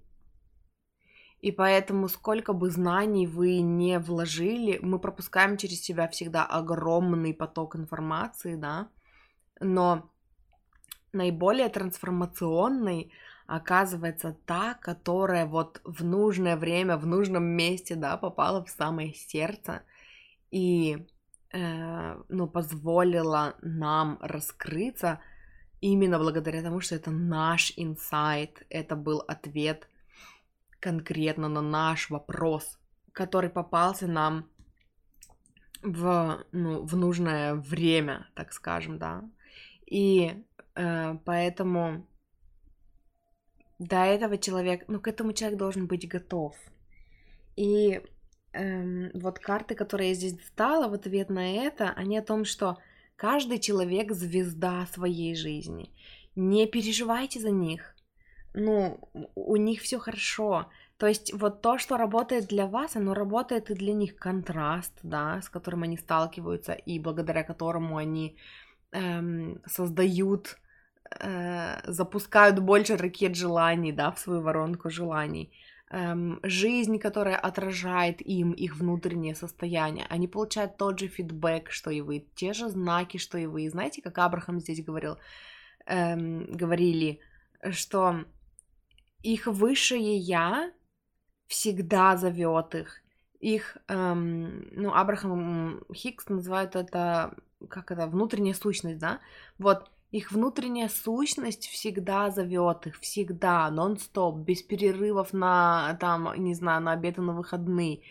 И 1.41 1.51
поэтому, 1.51 2.07
сколько 2.07 2.53
бы 2.53 2.69
знаний 2.69 3.27
вы 3.27 3.59
не 3.59 3.99
вложили, 3.99 4.79
мы 4.81 4.99
пропускаем 4.99 5.57
через 5.57 5.81
себя 5.81 6.07
всегда 6.07 6.45
огромный 6.45 7.33
поток 7.33 7.75
информации, 7.75 8.55
да, 8.55 8.87
но 9.59 10.09
наиболее 11.11 11.67
трансформационный 11.67 13.11
оказывается 13.55 14.35
та, 14.45 14.73
которая 14.73 15.45
вот 15.45 15.79
в 15.83 16.03
нужное 16.03 16.57
время, 16.57 16.97
в 16.97 17.05
нужном 17.05 17.43
месте, 17.43 17.93
да, 17.95 18.17
попала 18.17 18.65
в 18.65 18.69
самое 18.69 19.13
сердце 19.13 19.83
и, 20.49 21.05
э, 21.51 22.23
ну, 22.29 22.47
позволила 22.47 23.55
нам 23.61 24.17
раскрыться 24.21 25.19
именно 25.81 26.17
благодаря 26.17 26.63
тому, 26.63 26.81
что 26.81 26.95
это 26.95 27.11
наш 27.11 27.73
инсайт, 27.77 28.65
это 28.69 28.95
был 28.95 29.19
ответ 29.19 29.87
конкретно 30.79 31.47
на 31.47 31.61
наш 31.61 32.09
вопрос, 32.09 32.79
который 33.11 33.51
попался 33.51 34.07
нам 34.07 34.49
в, 35.83 36.43
ну, 36.51 36.83
в 36.83 36.95
нужное 36.95 37.53
время, 37.53 38.25
так 38.33 38.51
скажем, 38.51 38.97
да. 38.97 39.23
И 39.85 40.43
э, 40.73 41.17
поэтому 41.23 42.07
до 43.87 44.03
этого 44.05 44.37
человек, 44.37 44.85
ну, 44.87 44.99
к 44.99 45.07
этому 45.07 45.33
человек 45.33 45.57
должен 45.57 45.87
быть 45.87 46.07
готов. 46.07 46.55
И 47.55 48.01
эм, 48.53 49.11
вот 49.13 49.39
карты, 49.39 49.75
которые 49.75 50.09
я 50.09 50.15
здесь 50.15 50.33
достала 50.33 50.87
в 50.87 50.93
ответ 50.93 51.29
на 51.29 51.53
это, 51.55 51.91
они 51.91 52.17
о 52.17 52.23
том, 52.23 52.45
что 52.45 52.77
каждый 53.15 53.59
человек 53.59 54.11
звезда 54.11 54.85
своей 54.87 55.35
жизни. 55.35 55.91
Не 56.35 56.67
переживайте 56.67 57.39
за 57.39 57.51
них. 57.51 57.95
Ну, 58.53 58.99
у 59.35 59.55
них 59.55 59.81
все 59.81 59.99
хорошо. 59.99 60.69
То 60.97 61.07
есть 61.07 61.33
вот 61.33 61.61
то, 61.61 61.77
что 61.77 61.97
работает 61.97 62.47
для 62.47 62.67
вас, 62.67 62.95
оно 62.95 63.13
работает 63.13 63.69
и 63.69 63.75
для 63.75 63.93
них 63.93 64.15
контраст, 64.15 64.93
да, 65.03 65.41
с 65.41 65.49
которым 65.49 65.83
они 65.83 65.97
сталкиваются 65.97 66.73
и 66.73 66.99
благодаря 66.99 67.43
которому 67.43 67.97
они 67.97 68.37
эм, 68.91 69.61
создают 69.65 70.57
э, 71.19 71.91
запускают 71.91 72.59
больше 72.59 72.97
ракет 72.97 73.35
желаний, 73.35 73.91
да, 73.91 74.11
в 74.11 74.19
свою 74.19 74.41
воронку 74.41 74.89
желаний. 74.89 75.51
Эм, 75.89 76.39
жизнь, 76.43 76.97
которая 76.97 77.37
отражает 77.37 78.21
им 78.21 78.51
их 78.51 78.75
внутреннее 78.77 79.35
состояние. 79.35 80.07
Они 80.09 80.27
получают 80.27 80.77
тот 80.77 80.99
же 80.99 81.07
фидбэк, 81.07 81.69
что 81.71 81.91
и 81.91 82.01
вы, 82.01 82.25
те 82.35 82.53
же 82.53 82.69
знаки, 82.69 83.17
что 83.17 83.37
и 83.37 83.45
вы. 83.45 83.69
Знаете, 83.69 84.01
как 84.01 84.17
Абрахам 84.17 84.59
здесь 84.59 84.83
говорил, 84.83 85.17
эм, 85.85 86.45
говорили, 86.57 87.19
что 87.71 88.25
их 89.21 89.47
высшее 89.47 90.17
я 90.17 90.71
всегда 91.47 92.17
зовет 92.17 92.75
их. 92.75 93.01
Их, 93.39 93.77
эм, 93.87 94.69
ну, 94.71 94.93
Абрахам 94.93 95.83
Хикс 95.93 96.27
называют 96.27 96.75
это, 96.75 97.35
как 97.69 97.91
это, 97.91 98.07
внутренняя 98.07 98.55
сущность, 98.55 98.99
да? 98.99 99.19
Вот, 99.59 99.91
их 100.13 100.31
внутренняя 100.31 100.89
сущность 100.89 101.67
всегда 101.67 102.29
зовет 102.29 102.85
их, 102.85 102.99
всегда, 102.99 103.71
нон-стоп, 103.71 104.35
без 104.37 104.61
перерывов 104.61 105.33
на, 105.33 105.97
там, 105.99 106.31
не 106.37 106.53
знаю, 106.53 106.83
на 106.83 106.91
обед 106.91 107.17
и 107.17 107.21
на 107.21 107.33
выходные. 107.33 108.01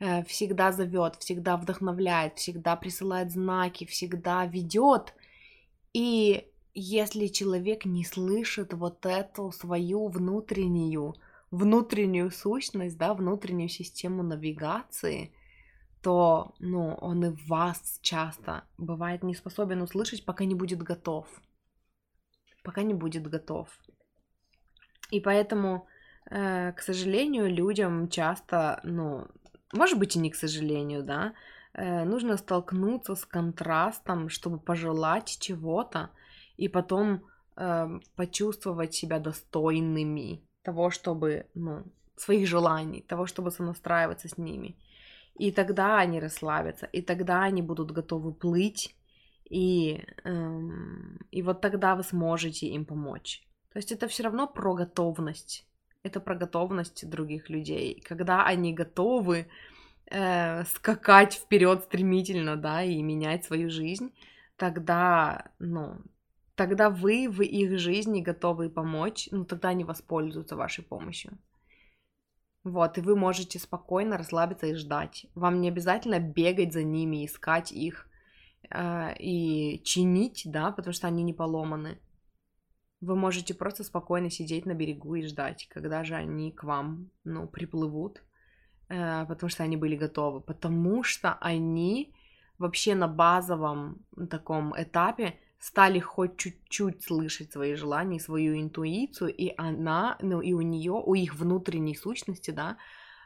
Э, 0.00 0.24
всегда 0.24 0.72
зовет, 0.72 1.14
всегда 1.20 1.56
вдохновляет, 1.56 2.36
всегда 2.36 2.74
присылает 2.74 3.30
знаки, 3.30 3.86
всегда 3.86 4.44
ведет. 4.44 5.14
И 5.92 6.48
если 6.74 7.28
человек 7.28 7.84
не 7.84 8.04
слышит 8.04 8.72
вот 8.72 9.06
эту 9.06 9.52
свою 9.52 10.08
внутреннюю, 10.08 11.14
внутреннюю 11.52 12.32
сущность, 12.32 12.98
да, 12.98 13.14
внутреннюю 13.14 13.68
систему 13.68 14.24
навигации, 14.24 15.32
то, 16.02 16.54
ну, 16.58 16.94
он 16.94 17.24
и 17.24 17.36
вас 17.46 18.00
часто 18.02 18.64
бывает 18.78 19.22
не 19.22 19.36
способен 19.36 19.80
услышать, 19.82 20.24
пока 20.24 20.44
не 20.44 20.56
будет 20.56 20.82
готов 20.82 21.28
пока 22.62 22.82
не 22.82 22.94
будет 22.94 23.26
готов. 23.26 23.68
И 25.10 25.20
поэтому, 25.20 25.86
э, 26.30 26.72
к 26.72 26.80
сожалению, 26.80 27.54
людям 27.54 28.08
часто, 28.08 28.80
ну, 28.82 29.26
может 29.72 29.98
быть 29.98 30.16
и 30.16 30.18
не 30.18 30.30
к 30.30 30.36
сожалению, 30.36 31.02
да, 31.02 31.34
э, 31.74 32.04
нужно 32.04 32.36
столкнуться 32.36 33.14
с 33.14 33.24
контрастом, 33.24 34.28
чтобы 34.28 34.58
пожелать 34.58 35.38
чего-то 35.40 36.10
и 36.56 36.68
потом 36.68 37.24
э, 37.56 38.00
почувствовать 38.16 38.94
себя 38.94 39.18
достойными 39.18 40.42
того, 40.62 40.90
чтобы, 40.90 41.46
ну, 41.54 41.84
своих 42.16 42.46
желаний, 42.46 43.02
того, 43.02 43.26
чтобы 43.26 43.50
сонастраиваться 43.50 44.28
с 44.28 44.38
ними. 44.38 44.76
И 45.34 45.50
тогда 45.50 45.98
они 45.98 46.20
расслабятся, 46.20 46.86
и 46.86 47.02
тогда 47.02 47.42
они 47.42 47.62
будут 47.62 47.90
готовы 47.90 48.32
плыть 48.32 48.94
и, 49.52 50.02
эм, 50.24 51.18
и 51.30 51.42
вот 51.42 51.60
тогда 51.60 51.94
вы 51.94 52.02
сможете 52.02 52.68
им 52.68 52.86
помочь. 52.86 53.46
То 53.72 53.78
есть 53.78 53.92
это 53.92 54.08
все 54.08 54.22
равно 54.22 54.46
про 54.46 54.74
готовность. 54.74 55.66
Это 56.02 56.20
про 56.20 56.34
готовность 56.34 57.06
других 57.08 57.50
людей. 57.50 58.00
Когда 58.08 58.46
они 58.46 58.72
готовы 58.72 59.46
э, 60.06 60.64
скакать 60.64 61.34
вперед 61.34 61.84
стремительно, 61.84 62.56
да, 62.56 62.82
и 62.82 63.02
менять 63.02 63.44
свою 63.44 63.68
жизнь, 63.68 64.14
тогда, 64.56 65.50
ну, 65.58 66.00
тогда 66.54 66.88
вы 66.88 67.28
в 67.28 67.42
их 67.42 67.78
жизни 67.78 68.22
готовы 68.22 68.70
помочь, 68.70 69.28
ну 69.32 69.44
тогда 69.44 69.68
они 69.68 69.84
воспользуются 69.84 70.56
вашей 70.56 70.82
помощью. 70.82 71.38
Вот, 72.64 72.96
и 72.96 73.02
вы 73.02 73.16
можете 73.16 73.58
спокойно 73.58 74.16
расслабиться 74.16 74.66
и 74.66 74.74
ждать. 74.74 75.26
Вам 75.34 75.60
не 75.60 75.68
обязательно 75.68 76.20
бегать 76.20 76.72
за 76.72 76.82
ними, 76.82 77.26
искать 77.26 77.70
их 77.70 78.08
и 78.70 79.82
чинить, 79.84 80.42
да, 80.44 80.72
потому 80.72 80.94
что 80.94 81.06
они 81.06 81.22
не 81.22 81.32
поломаны. 81.32 81.98
Вы 83.02 83.16
можете 83.16 83.52
просто 83.52 83.82
спокойно 83.82 84.30
сидеть 84.30 84.64
на 84.64 84.74
берегу 84.74 85.16
и 85.16 85.26
ждать, 85.26 85.66
когда 85.68 86.04
же 86.04 86.14
они 86.14 86.52
к 86.52 86.62
вам, 86.62 87.10
ну, 87.24 87.48
приплывут, 87.48 88.22
э, 88.88 89.26
потому 89.26 89.50
что 89.50 89.64
они 89.64 89.76
были 89.76 89.96
готовы, 89.96 90.40
потому 90.40 91.02
что 91.02 91.34
они 91.40 92.14
вообще 92.58 92.94
на 92.94 93.08
базовом 93.08 93.98
таком 94.30 94.72
этапе 94.80 95.34
стали 95.58 95.98
хоть 95.98 96.36
чуть-чуть 96.36 97.02
слышать 97.02 97.52
свои 97.52 97.74
желания, 97.74 98.20
свою 98.20 98.54
интуицию, 98.54 99.34
и 99.34 99.52
она, 99.56 100.16
ну 100.22 100.40
и 100.40 100.52
у 100.52 100.60
нее, 100.60 100.92
у 100.92 101.14
их 101.14 101.34
внутренней 101.34 101.96
сущности, 101.96 102.52
да, 102.52 102.76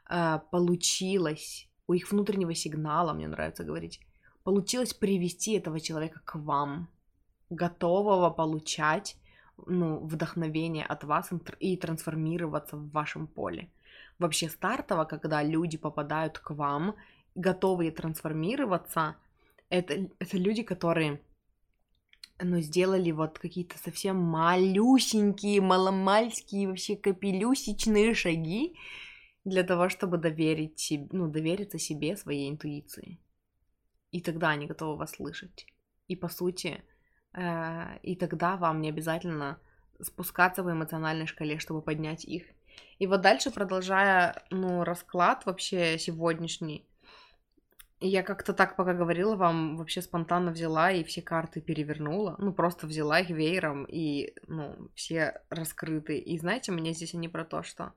э, 0.08 0.40
получилось, 0.50 1.68
у 1.86 1.92
их 1.92 2.10
внутреннего 2.10 2.54
сигнала, 2.54 3.12
мне 3.12 3.28
нравится 3.28 3.62
говорить, 3.62 4.00
получилось 4.46 4.94
привести 4.94 5.54
этого 5.54 5.80
человека 5.80 6.20
к 6.24 6.36
вам, 6.36 6.88
готового 7.50 8.30
получать, 8.30 9.16
ну, 9.66 9.98
вдохновение 9.98 10.84
от 10.84 11.02
вас 11.02 11.30
и 11.58 11.76
трансформироваться 11.76 12.76
в 12.76 12.88
вашем 12.92 13.26
поле. 13.26 13.68
Вообще 14.20 14.48
стартово, 14.48 15.04
когда 15.04 15.42
люди 15.42 15.76
попадают 15.76 16.38
к 16.38 16.52
вам, 16.52 16.94
готовые 17.34 17.90
трансформироваться, 17.90 19.16
это, 19.68 20.08
это 20.20 20.38
люди, 20.38 20.62
которые 20.62 21.20
но 22.38 22.60
сделали 22.60 23.10
вот 23.10 23.40
какие-то 23.40 23.76
совсем 23.78 24.16
малюсенькие, 24.16 25.60
маломальские, 25.60 26.68
вообще 26.68 26.94
капелюсечные 26.94 28.14
шаги 28.14 28.76
для 29.44 29.64
того, 29.64 29.88
чтобы 29.88 30.18
доверить 30.18 30.92
ну, 31.10 31.26
довериться 31.26 31.80
себе, 31.80 32.16
своей 32.16 32.48
интуиции. 32.48 33.18
И 34.10 34.20
тогда 34.20 34.50
они 34.50 34.66
готовы 34.66 34.96
вас 34.96 35.12
слышать. 35.12 35.66
И 36.08 36.16
по 36.16 36.28
сути, 36.28 36.82
э, 37.32 37.98
и 38.02 38.16
тогда 38.16 38.56
вам 38.56 38.80
не 38.80 38.88
обязательно 38.88 39.58
спускаться 40.00 40.62
в 40.62 40.70
эмоциональной 40.70 41.26
шкале, 41.26 41.58
чтобы 41.58 41.82
поднять 41.82 42.24
их. 42.24 42.44
И 42.98 43.06
вот 43.06 43.20
дальше, 43.22 43.50
продолжая, 43.50 44.42
ну, 44.50 44.84
расклад 44.84 45.46
вообще 45.46 45.98
сегодняшний, 45.98 46.86
я 48.00 48.22
как-то 48.22 48.52
так, 48.52 48.76
пока 48.76 48.92
говорила 48.92 49.36
вам, 49.36 49.76
вообще 49.76 50.02
спонтанно 50.02 50.50
взяла 50.50 50.92
и 50.92 51.02
все 51.02 51.22
карты 51.22 51.62
перевернула. 51.62 52.36
Ну, 52.38 52.52
просто 52.52 52.86
взяла 52.86 53.20
их 53.20 53.30
веером, 53.30 53.84
и, 53.84 54.34
ну, 54.46 54.90
все 54.94 55.40
раскрыты. 55.48 56.18
И 56.18 56.38
знаете, 56.38 56.72
мне 56.72 56.92
здесь 56.92 57.14
они 57.14 57.28
про 57.28 57.44
то, 57.44 57.62
что 57.62 57.92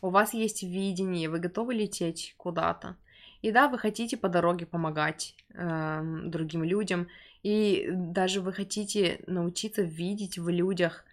у 0.00 0.10
вас 0.10 0.32
есть 0.32 0.62
видение, 0.62 1.28
вы 1.28 1.40
готовы 1.40 1.74
лететь 1.74 2.34
куда-то. 2.36 2.96
И 3.42 3.50
да, 3.52 3.68
вы 3.68 3.78
хотите 3.78 4.16
по 4.16 4.28
дороге 4.28 4.66
помогать 4.66 5.36
э, 5.52 6.02
другим 6.24 6.64
людям, 6.64 7.08
и 7.42 7.88
даже 7.92 8.40
вы 8.40 8.52
хотите 8.52 9.20
научиться 9.26 9.82
видеть 9.82 10.38
в 10.38 10.48
людях 10.48 11.04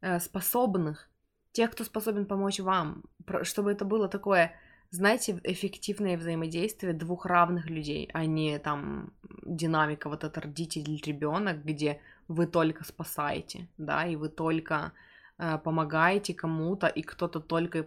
э, 0.00 0.20
способных, 0.20 1.08
тех, 1.52 1.70
кто 1.70 1.84
способен 1.84 2.26
помочь 2.26 2.60
вам, 2.60 3.04
чтобы 3.42 3.72
это 3.72 3.84
было 3.84 4.08
такое 4.08 4.52
знаете, 4.90 5.38
эффективное 5.44 6.16
взаимодействие 6.16 6.94
двух 6.94 7.26
равных 7.26 7.68
людей, 7.68 8.08
а 8.14 8.24
не 8.24 8.58
там 8.58 9.12
динамика 9.44 10.08
вот 10.08 10.24
это 10.24 10.40
родитель-ребенок, 10.40 11.64
где 11.64 12.00
вы 12.26 12.46
только 12.46 12.84
спасаете, 12.84 13.68
да, 13.76 14.06
и 14.06 14.16
вы 14.16 14.28
только 14.28 14.92
э, 15.38 15.58
помогаете 15.58 16.32
кому-то, 16.32 16.86
и 16.86 17.02
кто-то 17.02 17.40
только, 17.40 17.86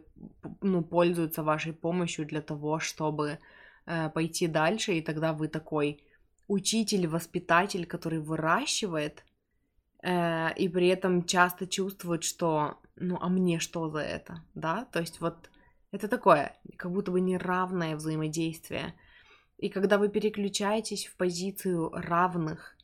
ну, 0.62 0.84
пользуется 0.84 1.44
вашей 1.44 1.74
помощью 1.74 2.26
для 2.26 2.42
того, 2.42 2.80
чтобы 2.80 3.40
пойти 3.86 4.48
дальше, 4.48 4.94
и 4.94 5.02
тогда 5.02 5.34
вы 5.34 5.48
такой 5.48 6.04
учитель, 6.52 7.08
воспитатель, 7.08 7.86
который 7.86 8.20
выращивает, 8.20 9.24
э, 10.04 10.54
и 10.56 10.68
при 10.68 10.88
этом 10.88 11.24
часто 11.26 11.66
чувствует, 11.66 12.24
что, 12.24 12.80
ну, 12.98 13.18
а 13.22 13.30
мне 13.30 13.60
что 13.60 13.90
за 13.90 14.00
это, 14.00 14.44
да, 14.54 14.86
то 14.92 15.00
есть 15.00 15.22
вот 15.22 15.50
это 15.92 16.08
такое, 16.08 16.58
как 16.78 16.92
будто 16.92 17.12
бы 17.12 17.22
неравное 17.22 17.96
взаимодействие. 17.96 18.94
И 19.58 19.70
когда 19.70 19.98
вы 19.98 20.10
переключаетесь 20.10 21.06
в 21.06 21.16
позицию 21.16 21.90
равных, 21.94 22.76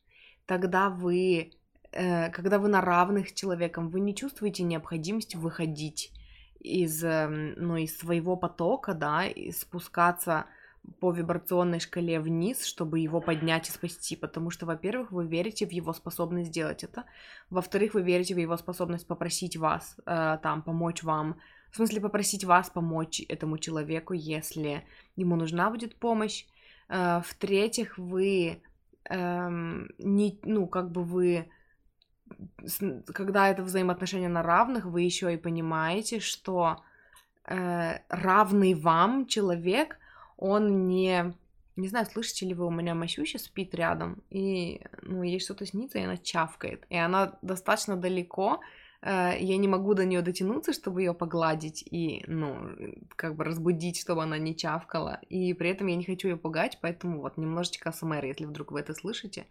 тогда 0.45 0.89
вы, 0.89 1.51
э, 1.91 2.29
когда 2.31 2.60
вы 2.60 2.69
на 2.69 2.81
равных 2.81 3.29
с 3.29 3.33
человеком, 3.33 3.89
вы 3.89 3.99
не 3.99 4.15
чувствуете 4.15 4.63
необходимость 4.63 5.36
выходить 5.36 6.13
из, 6.60 7.03
э, 7.03 7.27
ну, 7.27 7.75
из 7.75 7.97
своего 7.97 8.38
потока, 8.38 8.93
да, 8.93 9.25
и 9.25 9.51
спускаться 9.51 10.45
по 11.00 11.12
вибрационной 11.12 11.80
шкале 11.80 12.19
вниз, 12.19 12.65
чтобы 12.65 13.00
его 13.00 13.21
поднять 13.21 13.69
и 13.69 13.71
спасти, 13.71 14.15
потому 14.15 14.50
что, 14.50 14.65
во-первых, 14.65 15.12
вы 15.12 15.28
верите 15.28 15.65
в 15.65 15.71
его 15.71 15.93
способность 15.93 16.50
сделать 16.50 16.84
это, 16.84 17.06
во-вторых, 17.50 17.93
вы 17.93 18.02
верите 18.02 18.34
в 18.34 18.38
его 18.38 18.58
способность 18.58 19.08
попросить 19.08 19.58
вас, 19.58 19.97
э, 20.06 20.38
там, 20.41 20.62
помочь 20.62 21.04
вам, 21.04 21.38
в 21.71 21.76
смысле 21.76 22.02
попросить 22.02 22.45
вас 22.45 22.69
помочь 22.69 23.21
этому 23.28 23.58
человеку, 23.58 24.13
если 24.13 24.84
ему 25.15 25.36
нужна 25.36 25.69
будет 25.69 25.95
помощь. 25.95 26.45
Э, 26.89 27.21
в-третьих, 27.23 27.97
вы 27.97 28.62
эм, 29.10 29.89
не, 29.97 30.39
ну, 30.43 30.67
как 30.67 30.91
бы 30.91 31.04
вы, 31.04 31.50
когда 33.13 33.50
это 33.50 33.63
взаимоотношения 33.63 34.30
на 34.30 34.43
равных, 34.43 34.86
вы 34.86 35.02
еще 35.02 35.34
и 35.34 35.38
понимаете, 35.38 36.19
что 36.19 36.84
э, 37.45 38.00
равный 38.10 38.73
вам 38.73 39.28
человек, 39.28 39.97
он 40.38 40.88
не, 40.88 41.34
не 41.76 41.88
знаю, 41.88 42.06
слышите 42.06 42.45
ли 42.45 42.54
вы, 42.54 42.65
у 42.65 42.71
меня 42.71 42.95
Масюща 42.95 43.39
спит 43.39 43.76
рядом, 43.76 44.23
и, 44.30 44.82
ну, 45.02 45.23
ей 45.23 45.39
что-то 45.39 45.65
снится, 45.65 46.00
и 46.00 46.04
она 46.04 46.17
чавкает, 46.17 46.86
и 46.89 46.97
она 46.97 47.38
достаточно 47.41 47.97
далеко, 47.97 48.62
Э, 49.02 49.36
я 49.39 49.58
не 49.58 49.67
могу 49.67 49.93
до 49.93 50.06
нее 50.06 50.21
дотянуться, 50.21 50.73
чтобы 50.73 51.02
ее 51.02 51.13
погладить 51.13 51.84
и, 51.89 52.23
ну, 52.28 52.78
как 53.15 53.36
бы 53.36 53.43
разбудить, 53.43 54.00
чтобы 54.00 54.23
она 54.23 54.38
не 54.38 54.56
чавкала. 54.56 55.19
И 55.30 55.54
при 55.54 55.69
этом 55.69 55.88
я 55.88 55.95
не 55.95 56.04
хочу 56.04 56.30
ее 56.30 56.38
пугать, 56.38 56.80
поэтому 56.82 57.21
вот 57.21 57.38
немножечко 57.38 57.89
АСМР, 57.89 58.26
если 58.26 58.45
вдруг 58.45 58.71
вы 58.71 58.80
это 58.80 58.93
слышите. 58.93 59.45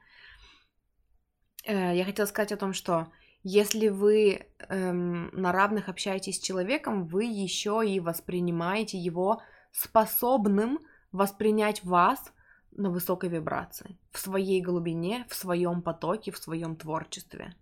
Э, 1.65 1.95
я 1.95 2.05
хотела 2.05 2.27
сказать 2.27 2.53
о 2.53 2.57
том, 2.57 2.73
что 2.73 3.09
если 3.43 3.89
вы 3.89 4.47
эм, 4.69 5.31
на 5.33 5.53
равных 5.53 5.89
общаетесь 5.89 6.37
с 6.37 6.43
человеком, 6.43 7.07
вы 7.07 7.25
еще 7.25 7.83
и 7.87 8.01
воспринимаете 8.01 8.99
его 8.99 9.41
способным 9.77 10.79
воспринять 11.13 11.85
вас 11.85 12.33
на 12.73 12.91
высокой 12.91 13.29
вибрации, 13.31 13.99
в 14.11 14.19
своей 14.19 14.61
глубине, 14.61 15.27
в 15.29 15.35
своем 15.35 15.83
потоке, 15.83 16.31
в 16.31 16.39
своем 16.39 16.77
творчестве. 16.77 17.55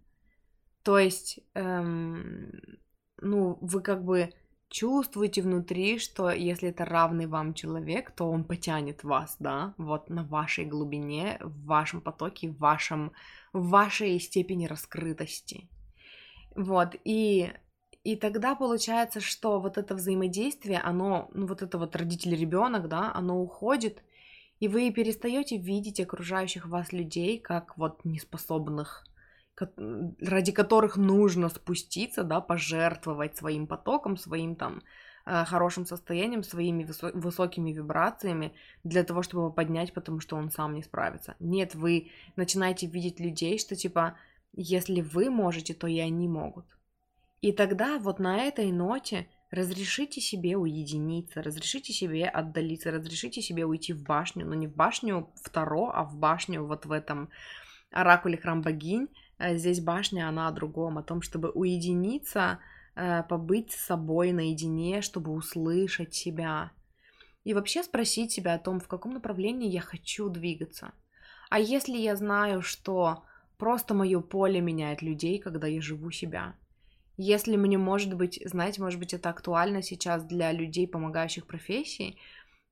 То 0.83 0.99
есть, 0.99 1.41
эм, 1.55 2.61
ну, 3.19 3.59
вы 3.61 3.81
как 3.81 4.05
бы 4.05 4.33
чувствуете 4.69 5.43
внутри, 5.43 5.99
что 5.99 6.31
если 6.31 6.71
это 6.71 6.85
равный 6.85 7.27
вам 7.27 7.55
человек, 7.55 8.11
то 8.11 8.29
он 8.29 8.45
потянет 8.45 9.05
вас, 9.05 9.37
да, 9.39 9.75
вот 9.79 10.11
на 10.11 10.25
вашей 10.25 10.65
глубине, 10.65 11.39
в 11.41 11.65
вашем 11.65 12.01
потоке, 12.01 12.49
в 12.49 12.59
вашем, 12.59 13.13
в 13.53 13.69
вашей 13.69 14.19
степени 14.19 14.67
раскрытости. 14.67 15.69
Вот, 16.57 16.97
и, 17.05 17.53
и 18.05 18.17
тогда 18.17 18.55
получается, 18.55 19.21
что 19.21 19.61
вот 19.61 19.79
это 19.79 19.95
взаимодействие, 19.95 20.79
оно, 20.79 21.31
ну 21.33 21.47
вот 21.47 21.63
это 21.63 21.79
вот 21.79 21.97
родитель-ребенок, 21.97 22.89
да, 22.89 23.11
оно 23.15 23.41
уходит, 23.41 24.03
и 24.61 24.69
вы 24.69 24.91
перестаете 24.91 25.57
видеть 25.57 26.01
окружающих 26.01 26.67
вас 26.67 26.93
людей 26.93 27.39
как 27.39 27.77
вот 27.79 28.05
неспособных 28.05 29.05
ради 30.21 30.53
которых 30.53 30.97
нужно 30.97 31.49
спуститься, 31.49 32.25
да, 32.25 32.41
пожертвовать 32.41 33.37
своим 33.37 33.67
потоком, 33.67 34.17
своим 34.17 34.57
там 34.57 34.83
э, 35.27 35.45
хорошим 35.45 35.87
состоянием, 35.87 36.43
своими 36.43 36.85
высо- 36.85 37.13
высокими 37.15 37.71
вибрациями 37.71 38.53
для 38.83 39.05
того, 39.05 39.23
чтобы 39.23 39.45
его 39.45 39.53
поднять, 39.53 39.93
потому 39.95 40.21
что 40.21 40.37
он 40.37 40.51
сам 40.51 40.75
не 40.75 40.83
справится. 40.83 41.37
Нет, 41.39 41.77
вы 41.77 42.11
начинаете 42.37 42.87
видеть 42.87 43.21
людей, 43.21 43.59
что 43.59 43.77
типа, 43.77 44.17
если 44.55 45.03
вы 45.03 45.31
можете, 45.31 45.73
то 45.73 45.87
и 45.87 46.01
они 46.01 46.29
могут. 46.29 46.67
И 47.45 47.53
тогда 47.53 47.99
вот 47.99 48.19
на 48.19 48.39
этой 48.39 48.73
ноте 48.73 49.27
разрешите 49.51 50.21
себе 50.21 50.57
уединиться, 50.57 51.43
разрешите 51.43 51.93
себе 51.93 52.25
отдалиться, 52.27 52.91
разрешите 52.91 53.43
себе 53.43 53.67
уйти 53.67 53.93
в 53.93 54.03
башню, 54.03 54.47
но 54.47 54.55
не 54.55 54.67
в 54.67 54.75
башню 54.75 55.31
второ, 55.43 55.91
а 55.95 56.05
в 56.05 56.17
башню 56.17 56.65
вот 56.65 56.87
в 56.87 56.93
этом 56.93 57.29
оракуле 57.91 58.39
храм 58.39 58.63
богинь, 58.63 59.09
Э, 59.39 59.57
здесь 59.57 59.81
башня, 59.81 60.29
она 60.29 60.49
о 60.49 60.53
другом, 60.53 60.99
о 60.99 61.03
том, 61.03 61.23
чтобы 61.23 61.51
уединиться, 61.51 62.59
э, 62.95 63.23
побыть 63.25 63.73
с 63.73 63.87
собой 63.87 64.33
наедине, 64.33 65.03
чтобы 65.03 65.33
услышать 65.33 66.15
себя. 66.15 66.71
И 67.45 67.53
вообще 67.53 67.83
спросить 67.83 68.33
себя 68.33 68.55
о 68.55 68.59
том, 68.59 68.81
в 68.81 68.89
каком 68.89 69.15
направлении 69.15 69.69
я 69.69 69.81
хочу 69.81 70.29
двигаться. 70.29 70.93
А 71.51 71.59
если 71.59 71.97
я 71.97 72.17
знаю, 72.17 72.63
что 72.63 73.25
просто 73.59 73.95
мое 73.95 74.21
поле 74.21 74.61
меняет 74.61 75.03
людей, 75.03 75.39
когда 75.39 75.67
я 75.67 75.81
живу 75.81 76.11
себя. 76.11 76.55
Если 77.17 77.57
мне, 77.57 77.79
может 77.79 78.15
быть, 78.15 78.41
знаете, 78.45 78.83
может 78.83 78.99
быть, 78.99 79.15
это 79.15 79.31
актуально 79.31 79.83
сейчас 79.83 80.25
для 80.25 80.51
людей, 80.51 80.89
помогающих 80.89 81.47
профессии, 81.47 82.19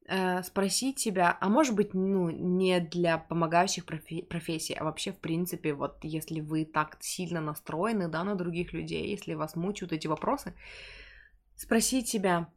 э, 0.09 0.43
спросить 0.43 0.99
себя, 0.99 1.39
а 1.41 1.49
может 1.49 1.77
быть, 1.77 1.95
ну, 1.95 2.29
не 2.31 2.81
для 2.81 3.19
помогающих 3.19 3.85
профи- 3.87 4.23
профессий, 4.23 4.75
а 4.75 4.85
вообще, 4.85 5.13
в 5.13 5.19
принципе, 5.19 5.75
вот 5.75 5.99
если 6.03 6.41
вы 6.41 6.65
так 6.65 6.97
сильно 7.01 7.41
настроены, 7.41 8.09
да, 8.09 8.25
на 8.25 8.35
других 8.35 8.73
людей, 8.73 9.09
если 9.11 9.35
вас 9.35 9.55
мучают 9.55 9.93
эти 9.93 10.09
вопросы, 10.09 10.55
спросить 11.55 12.09
себя, 12.09 12.53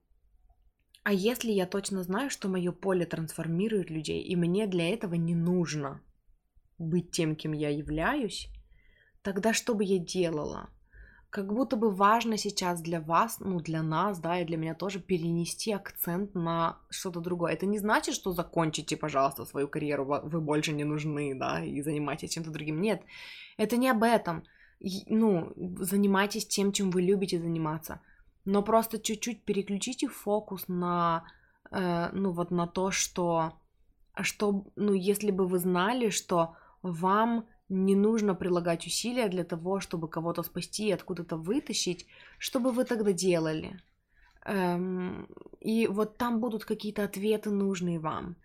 а 1.03 1.13
если 1.13 1.51
я 1.51 1.67
точно 1.67 2.01
знаю, 2.01 2.31
что 2.31 2.49
мое 2.49 2.71
поле 2.71 3.05
трансформирует 3.05 3.91
людей, 3.91 4.23
и 4.23 4.35
мне 4.35 4.65
для 4.65 4.89
этого 4.89 5.13
не 5.13 5.35
нужно 5.35 6.01
быть 6.79 7.11
тем, 7.11 7.35
кем 7.35 7.51
я 7.51 7.69
являюсь, 7.69 8.49
тогда 9.21 9.53
что 9.53 9.75
бы 9.75 9.83
я 9.83 9.99
делала? 9.99 10.71
Как 11.35 11.53
будто 11.53 11.75
бы 11.75 11.91
важно 11.91 12.37
сейчас 12.37 12.81
для 12.81 12.99
вас, 12.99 13.39
ну, 13.39 13.59
для 13.59 13.83
нас, 13.83 14.19
да, 14.19 14.39
и 14.39 14.45
для 14.45 14.57
меня 14.57 14.73
тоже 14.73 14.99
перенести 14.99 15.73
акцент 15.73 16.35
на 16.35 16.77
что-то 16.89 17.19
другое. 17.19 17.53
Это 17.53 17.65
не 17.65 17.79
значит, 17.79 18.15
что 18.15 18.31
закончите, 18.31 18.97
пожалуйста, 18.97 19.45
свою 19.45 19.67
карьеру, 19.67 20.05
вы 20.05 20.41
больше 20.41 20.73
не 20.73 20.85
нужны, 20.85 21.35
да, 21.35 21.63
и 21.63 21.81
занимайтесь 21.81 22.33
чем-то 22.33 22.51
другим. 22.51 22.81
Нет, 22.81 23.01
это 23.57 23.77
не 23.77 23.89
об 23.89 24.03
этом. 24.03 24.43
Ну, 25.09 25.53
занимайтесь 25.79 26.47
тем, 26.47 26.71
чем 26.71 26.91
вы 26.91 27.01
любите 27.01 27.39
заниматься– 27.39 27.99
но 28.45 28.61
просто 28.61 28.99
чуть-чуть 28.99 29.43
переключите 29.43 30.07
фокус 30.07 30.67
на, 30.67 31.25
э, 31.71 32.09
ну 32.13 32.31
вот 32.31 32.51
на 32.51 32.67
то, 32.67 32.91
что, 32.91 33.53
что, 34.21 34.65
ну 34.75 34.93
если 34.93 35.31
бы 35.31 35.47
вы 35.47 35.57
знали, 35.57 36.11
что 36.11 36.55
вам 36.83 37.47
не 37.69 37.95
нужно 37.95 38.35
прилагать 38.35 38.85
усилия 38.85 39.27
для 39.27 39.43
того, 39.43 39.79
чтобы 39.79 40.07
кого-то 40.07 40.43
спасти 40.43 40.87
и 40.87 40.91
откуда-то 40.91 41.37
вытащить, 41.37 42.05
что 42.37 42.59
бы 42.59 42.71
вы 42.71 42.85
тогда 42.85 43.11
делали? 43.11 43.79
Эм, 44.45 45.27
и 45.59 45.87
вот 45.87 46.17
там 46.17 46.39
будут 46.39 46.65
какие-то 46.65 47.03
ответы 47.03 47.49
нужные 47.49 47.99
вам 47.99 48.35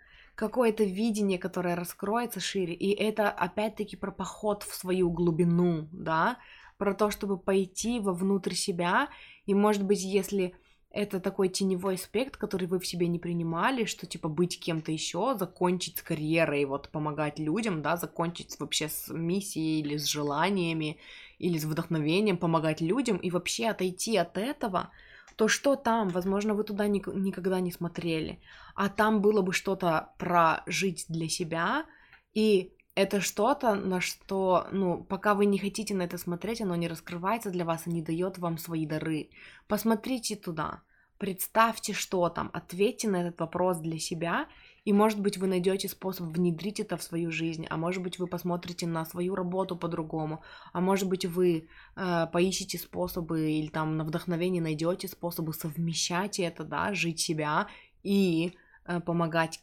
какое-то 0.40 0.84
видение, 0.84 1.38
которое 1.38 1.76
раскроется 1.76 2.40
шире, 2.40 2.72
и 2.72 2.94
это 2.94 3.30
опять-таки 3.30 3.94
про 3.94 4.10
поход 4.10 4.62
в 4.62 4.74
свою 4.74 5.10
глубину, 5.10 5.86
да, 5.92 6.38
про 6.78 6.94
то, 6.94 7.10
чтобы 7.10 7.36
пойти 7.36 8.00
вовнутрь 8.00 8.54
себя 8.54 9.10
и, 9.44 9.52
может 9.52 9.84
быть, 9.84 10.00
если 10.00 10.54
это 10.92 11.20
такой 11.20 11.48
теневой 11.48 11.94
аспект, 11.94 12.36
который 12.36 12.66
вы 12.66 12.80
в 12.80 12.86
себе 12.86 13.06
не 13.06 13.18
принимали, 13.18 13.84
что 13.84 14.06
типа 14.06 14.28
быть 14.28 14.58
кем-то 14.58 14.90
еще, 14.90 15.36
закончить 15.38 15.98
с 15.98 16.02
карьерой, 16.02 16.64
вот 16.64 16.88
помогать 16.88 17.38
людям, 17.38 17.80
да, 17.80 17.96
закончить 17.96 18.58
вообще 18.58 18.88
с 18.88 19.08
миссией 19.08 19.80
или 19.80 19.96
с 19.96 20.06
желаниями, 20.06 20.98
или 21.38 21.58
с 21.58 21.64
вдохновением, 21.64 22.38
помогать 22.38 22.80
людям 22.80 23.18
и 23.18 23.30
вообще 23.30 23.68
отойти 23.68 24.16
от 24.16 24.36
этого, 24.36 24.90
то 25.36 25.46
что 25.46 25.76
там? 25.76 26.08
Возможно, 26.08 26.54
вы 26.54 26.64
туда 26.64 26.88
ни- 26.88 27.02
никогда 27.16 27.60
не 27.60 27.70
смотрели, 27.70 28.40
а 28.74 28.88
там 28.88 29.20
было 29.20 29.42
бы 29.42 29.52
что-то 29.52 30.12
про 30.18 30.64
жить 30.66 31.06
для 31.08 31.28
себя 31.28 31.86
и 32.34 32.72
это 33.00 33.20
что-то, 33.20 33.74
на 33.74 34.00
что, 34.00 34.66
ну, 34.72 35.04
пока 35.04 35.34
вы 35.34 35.46
не 35.46 35.58
хотите 35.58 35.94
на 35.94 36.02
это 36.02 36.18
смотреть, 36.18 36.60
оно 36.60 36.76
не 36.76 36.88
раскрывается 36.88 37.50
для 37.50 37.64
вас 37.64 37.86
и 37.86 37.90
не 37.90 38.02
дает 38.02 38.38
вам 38.38 38.58
свои 38.58 38.86
дары. 38.86 39.30
Посмотрите 39.66 40.36
туда, 40.36 40.82
представьте, 41.18 41.92
что 41.92 42.28
там, 42.28 42.50
ответьте 42.52 43.08
на 43.08 43.16
этот 43.16 43.40
вопрос 43.40 43.78
для 43.78 43.98
себя, 43.98 44.48
и, 44.84 44.92
может 44.92 45.20
быть, 45.20 45.36
вы 45.36 45.46
найдете 45.46 45.88
способ 45.88 46.26
внедрить 46.28 46.80
это 46.80 46.96
в 46.96 47.02
свою 47.02 47.30
жизнь, 47.30 47.66
а 47.68 47.76
может 47.76 48.02
быть, 48.02 48.18
вы 48.18 48.26
посмотрите 48.26 48.86
на 48.86 49.04
свою 49.04 49.34
работу 49.34 49.76
по-другому, 49.76 50.42
а 50.72 50.80
может 50.80 51.08
быть, 51.08 51.26
вы 51.26 51.68
э, 51.96 52.26
поищите 52.32 52.78
способы 52.78 53.50
или 53.52 53.68
там 53.68 53.96
на 53.98 54.04
вдохновение 54.04 54.62
найдете 54.62 55.08
способы 55.08 55.52
совмещать 55.52 56.40
это, 56.40 56.64
да, 56.64 56.94
жить 56.94 57.20
себя 57.20 57.66
и 58.02 58.54
э, 58.86 59.00
помогать 59.00 59.60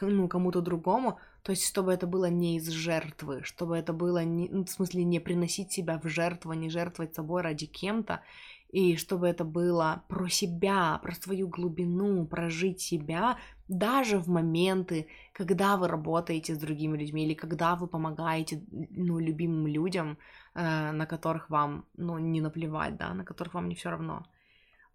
ну, 0.00 0.28
кому-то 0.28 0.60
другому, 0.60 1.18
то 1.46 1.52
есть, 1.52 1.64
чтобы 1.64 1.92
это 1.92 2.08
было 2.08 2.28
не 2.28 2.56
из 2.56 2.68
жертвы, 2.70 3.44
чтобы 3.44 3.76
это 3.76 3.92
было, 3.92 4.24
не, 4.24 4.48
ну, 4.48 4.64
в 4.64 4.68
смысле, 4.68 5.04
не 5.04 5.20
приносить 5.20 5.70
себя 5.70 6.00
в 6.02 6.08
жертву, 6.08 6.52
не 6.54 6.70
жертвовать 6.70 7.14
собой 7.14 7.42
ради 7.42 7.66
кем-то, 7.66 8.20
и 8.72 8.96
чтобы 8.96 9.28
это 9.28 9.44
было 9.44 10.02
про 10.08 10.28
себя, 10.28 10.98
про 11.00 11.14
свою 11.14 11.46
глубину, 11.46 12.26
прожить 12.26 12.80
себя, 12.80 13.38
даже 13.68 14.18
в 14.18 14.26
моменты, 14.28 15.06
когда 15.32 15.76
вы 15.76 15.86
работаете 15.86 16.56
с 16.56 16.58
другими 16.58 16.98
людьми 16.98 17.24
или 17.24 17.34
когда 17.34 17.76
вы 17.76 17.86
помогаете, 17.86 18.64
ну, 18.72 19.20
любимым 19.20 19.68
людям, 19.68 20.18
э, 20.56 20.90
на 20.90 21.06
которых 21.06 21.48
вам, 21.48 21.84
ну, 21.96 22.18
не 22.18 22.40
наплевать, 22.40 22.96
да, 22.96 23.14
на 23.14 23.24
которых 23.24 23.54
вам 23.54 23.68
не 23.68 23.76
все 23.76 23.90
равно. 23.90 24.26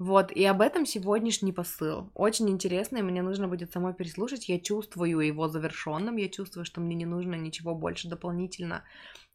Вот, 0.01 0.31
и 0.31 0.43
об 0.45 0.61
этом 0.61 0.87
сегодняшний 0.87 1.53
посыл. 1.53 2.09
Очень 2.15 2.49
интересный, 2.49 3.03
мне 3.03 3.21
нужно 3.21 3.47
будет 3.47 3.71
самой 3.71 3.93
переслушать. 3.93 4.49
Я 4.49 4.59
чувствую 4.59 5.19
его 5.19 5.47
завершенным, 5.47 6.15
я 6.17 6.27
чувствую, 6.27 6.65
что 6.65 6.81
мне 6.81 6.95
не 6.95 7.05
нужно 7.05 7.35
ничего 7.35 7.75
больше 7.75 8.09
дополнительно 8.09 8.83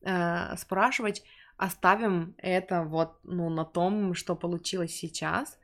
э, 0.02 0.56
спрашивать. 0.56 1.22
Оставим 1.56 2.34
это 2.38 2.82
вот, 2.82 3.12
ну, 3.22 3.48
на 3.48 3.64
том, 3.64 4.14
что 4.14 4.34
получилось 4.34 4.90
сейчас. 4.90 5.56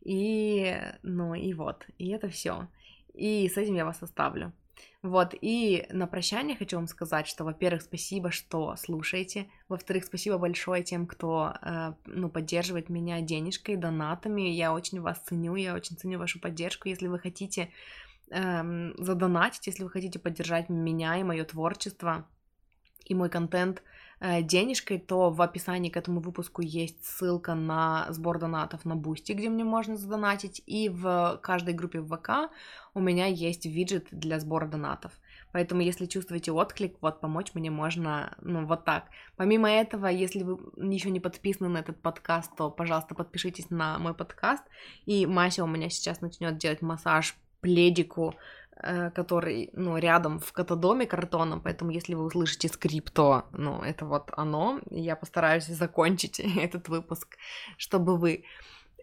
И, 0.00 0.74
ну, 1.02 1.34
и 1.34 1.52
вот, 1.52 1.86
и 1.98 2.08
это 2.08 2.30
все. 2.30 2.66
И 3.12 3.46
с 3.50 3.58
этим 3.58 3.74
я 3.74 3.84
вас 3.84 4.02
оставлю. 4.02 4.54
Вот, 5.02 5.34
и 5.40 5.86
на 5.90 6.06
прощание 6.06 6.56
хочу 6.56 6.76
вам 6.76 6.88
сказать, 6.88 7.26
что, 7.26 7.44
во-первых, 7.44 7.82
спасибо, 7.82 8.30
что 8.30 8.74
слушаете, 8.76 9.48
во-вторых, 9.68 10.04
спасибо 10.04 10.38
большое 10.38 10.82
тем, 10.82 11.06
кто, 11.06 11.54
э, 11.62 11.92
ну, 12.06 12.28
поддерживает 12.28 12.88
меня 12.88 13.20
денежкой, 13.20 13.76
донатами, 13.76 14.42
я 14.42 14.72
очень 14.72 15.00
вас 15.00 15.18
ценю, 15.20 15.54
я 15.54 15.74
очень 15.74 15.96
ценю 15.96 16.18
вашу 16.18 16.40
поддержку, 16.40 16.88
если 16.88 17.06
вы 17.06 17.18
хотите 17.18 17.70
э, 18.30 18.92
задонатить, 18.98 19.66
если 19.66 19.84
вы 19.84 19.90
хотите 19.90 20.18
поддержать 20.18 20.68
меня 20.68 21.16
и 21.18 21.22
мое 21.22 21.44
творчество, 21.44 22.26
и 23.04 23.14
мой 23.14 23.30
контент 23.30 23.82
денежкой, 24.20 24.98
то 24.98 25.30
в 25.30 25.42
описании 25.42 25.90
к 25.90 25.96
этому 25.96 26.20
выпуску 26.20 26.62
есть 26.62 27.04
ссылка 27.04 27.54
на 27.54 28.06
сбор 28.10 28.38
донатов 28.38 28.84
на 28.84 28.96
Boosty, 28.96 29.32
где 29.32 29.48
мне 29.48 29.64
можно 29.64 29.96
задонатить, 29.96 30.62
и 30.66 30.88
в 30.88 31.38
каждой 31.42 31.74
группе 31.74 32.00
ВК 32.00 32.50
у 32.94 33.00
меня 33.00 33.26
есть 33.26 33.66
виджет 33.66 34.06
для 34.10 34.40
сбора 34.40 34.66
донатов. 34.66 35.12
Поэтому, 35.52 35.80
если 35.80 36.06
чувствуете 36.06 36.52
отклик, 36.52 36.96
вот 37.00 37.20
помочь 37.20 37.54
мне 37.54 37.70
можно, 37.70 38.36
ну, 38.40 38.66
вот 38.66 38.84
так. 38.84 39.04
Помимо 39.36 39.70
этого, 39.70 40.06
если 40.06 40.42
вы 40.42 40.58
еще 40.76 41.10
не 41.10 41.20
подписаны 41.20 41.68
на 41.68 41.78
этот 41.78 42.00
подкаст, 42.00 42.54
то, 42.56 42.70
пожалуйста, 42.70 43.14
подпишитесь 43.14 43.70
на 43.70 43.98
мой 43.98 44.12
подкаст. 44.12 44.64
И 45.06 45.24
Мася 45.24 45.64
у 45.64 45.66
меня 45.66 45.88
сейчас 45.88 46.20
начнет 46.20 46.58
делать 46.58 46.82
массаж 46.82 47.36
пледику 47.60 48.34
Э, 48.34 48.65
который, 48.76 49.70
ну, 49.72 49.96
рядом 49.96 50.38
в 50.38 50.52
катадоме 50.52 51.06
картоном, 51.06 51.60
поэтому 51.60 51.90
если 51.90 52.14
вы 52.14 52.24
услышите 52.24 52.68
скрип, 52.68 53.10
то, 53.10 53.44
ну, 53.52 53.80
это 53.82 54.04
вот 54.04 54.30
оно. 54.36 54.80
Я 54.90 55.16
постараюсь 55.16 55.66
закончить 55.66 56.40
этот 56.56 56.88
выпуск, 56.88 57.38
чтобы 57.78 58.18
вы 58.18 58.44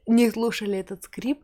не 0.06 0.30
слушали 0.30 0.78
этот 0.78 1.04
скрип, 1.04 1.44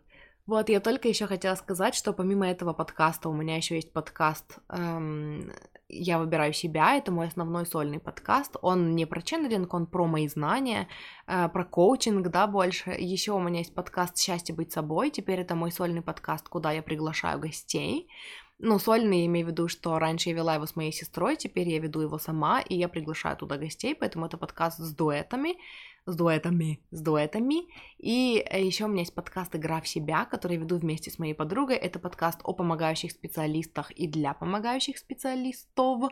вот, 0.50 0.68
я 0.70 0.80
только 0.80 1.08
еще 1.08 1.28
хотела 1.28 1.54
сказать, 1.54 1.94
что 1.94 2.12
помимо 2.12 2.50
этого 2.50 2.74
подкаста 2.74 3.30
у 3.30 3.34
меня 3.34 3.56
еще 3.56 3.76
есть 3.76 3.94
подкаст 3.94 4.58
эм, 4.70 5.52
«Я 5.88 6.18
выбираю 6.18 6.54
себя», 6.54 6.96
это 6.96 7.12
мой 7.12 7.28
основной 7.28 7.68
сольный 7.68 8.00
подкаст, 8.00 8.56
он 8.64 8.96
не 8.96 9.06
про 9.06 9.22
ченнелинг, 9.22 9.72
он 9.72 9.86
про 9.86 10.08
мои 10.08 10.28
знания, 10.28 10.88
э, 11.28 11.50
про 11.50 11.64
коучинг, 11.64 12.30
да, 12.30 12.48
больше. 12.48 12.90
Еще 12.90 13.32
у 13.34 13.40
меня 13.40 13.60
есть 13.60 13.76
подкаст 13.76 14.18
«Счастье 14.18 14.56
быть 14.56 14.72
собой», 14.72 15.12
теперь 15.12 15.40
это 15.40 15.54
мой 15.54 15.72
сольный 15.72 16.02
подкаст, 16.02 16.50
куда 16.50 16.72
я 16.72 16.82
приглашаю 16.82 17.40
гостей, 17.40 18.10
ну, 18.58 18.80
сольный, 18.80 19.26
имею 19.28 19.46
в 19.46 19.50
виду, 19.52 19.68
что 19.68 20.00
раньше 20.00 20.30
я 20.30 20.36
вела 20.36 20.56
его 20.56 20.66
с 20.66 20.76
моей 20.76 20.92
сестрой, 20.92 21.38
теперь 21.38 21.70
я 21.70 21.80
веду 21.80 22.02
его 22.02 22.18
сама, 22.18 22.60
и 22.60 22.76
я 22.76 22.90
приглашаю 22.90 23.38
туда 23.38 23.58
гостей, 23.58 23.96
поэтому 23.96 24.26
это 24.26 24.38
подкаст 24.38 24.80
с 24.80 24.94
дуэтами 24.94 25.58
с 26.06 26.16
дуэтами, 26.16 26.80
с 26.92 27.02
дуэтами. 27.02 27.68
И 27.98 28.44
э, 28.50 28.64
еще 28.64 28.86
у 28.86 28.88
меня 28.88 29.02
есть 29.02 29.14
подкаст 29.14 29.56
«Игра 29.56 29.82
в 29.82 29.88
себя», 29.88 30.26
который 30.26 30.54
я 30.54 30.60
веду 30.60 30.78
вместе 30.78 31.12
с 31.12 31.20
моей 31.20 31.34
подругой. 31.34 31.76
Это 31.76 32.00
подкаст 32.00 32.40
о 32.44 32.54
помогающих 32.54 33.12
специалистах 33.12 33.92
и 33.92 34.08
для 34.08 34.34
помогающих 34.34 34.98
специалистов. 34.98 36.12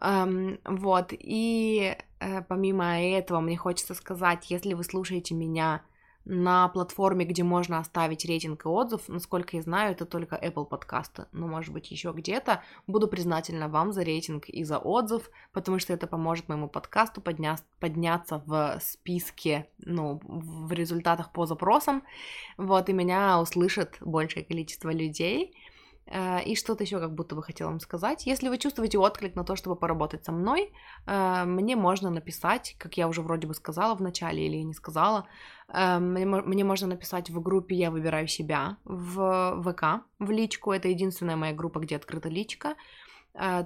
Um, 0.00 0.58
вот, 0.64 1.12
и 1.12 1.96
э, 2.18 2.42
помимо 2.42 3.00
этого 3.00 3.40
мне 3.40 3.56
хочется 3.56 3.94
сказать, 3.94 4.50
если 4.50 4.74
вы 4.74 4.84
слушаете 4.84 5.34
меня 5.34 5.82
на 6.24 6.68
платформе, 6.68 7.24
где 7.24 7.42
можно 7.42 7.78
оставить 7.78 8.24
рейтинг 8.24 8.64
и 8.64 8.68
отзыв. 8.68 9.08
Насколько 9.08 9.56
я 9.56 9.62
знаю, 9.62 9.92
это 9.92 10.06
только 10.06 10.36
Apple 10.36 10.66
подкасты, 10.66 11.26
но 11.32 11.46
может 11.46 11.72
быть 11.72 11.90
еще 11.90 12.12
где-то. 12.12 12.62
Буду 12.86 13.08
признательна 13.08 13.68
вам 13.68 13.92
за 13.92 14.02
рейтинг 14.02 14.48
и 14.48 14.64
за 14.64 14.78
отзыв, 14.78 15.30
потому 15.52 15.78
что 15.78 15.92
это 15.92 16.06
поможет 16.06 16.48
моему 16.48 16.68
подкасту 16.68 17.20
подня... 17.20 17.56
подняться 17.80 18.42
в 18.46 18.78
списке, 18.80 19.68
ну, 19.78 20.20
в 20.22 20.72
результатах 20.72 21.32
по 21.32 21.46
запросам. 21.46 22.02
Вот, 22.56 22.88
и 22.88 22.92
меня 22.92 23.40
услышит 23.40 23.96
большее 24.00 24.44
количество 24.44 24.90
людей. 24.90 25.54
Э, 26.06 26.42
и 26.42 26.56
что-то 26.56 26.84
еще 26.84 26.98
как 26.98 27.14
будто 27.14 27.34
бы 27.34 27.42
хотела 27.42 27.68
вам 27.68 27.80
сказать. 27.80 28.26
Если 28.26 28.48
вы 28.48 28.58
чувствуете 28.58 28.98
отклик 28.98 29.34
на 29.34 29.44
то, 29.44 29.56
чтобы 29.56 29.76
поработать 29.76 30.24
со 30.24 30.32
мной, 30.32 30.72
э, 31.06 31.44
мне 31.44 31.76
можно 31.76 32.10
написать, 32.10 32.74
как 32.78 32.96
я 32.96 33.08
уже 33.08 33.22
вроде 33.22 33.46
бы 33.46 33.54
сказала 33.54 33.94
в 33.94 34.02
начале 34.02 34.46
или 34.46 34.56
не 34.56 34.74
сказала, 34.74 35.26
э, 35.68 35.98
мне 35.98 36.64
можно 36.64 36.88
написать 36.88 37.30
в 37.30 37.40
группе 37.40 37.74
«Я 37.76 37.90
выбираю 37.90 38.28
себя» 38.28 38.76
в 38.84 39.62
ВК, 39.62 40.04
в 40.18 40.30
личку. 40.30 40.72
Это 40.72 40.88
единственная 40.88 41.36
моя 41.36 41.52
группа, 41.54 41.80
где 41.80 41.96
открыта 41.96 42.28
личка. 42.28 42.74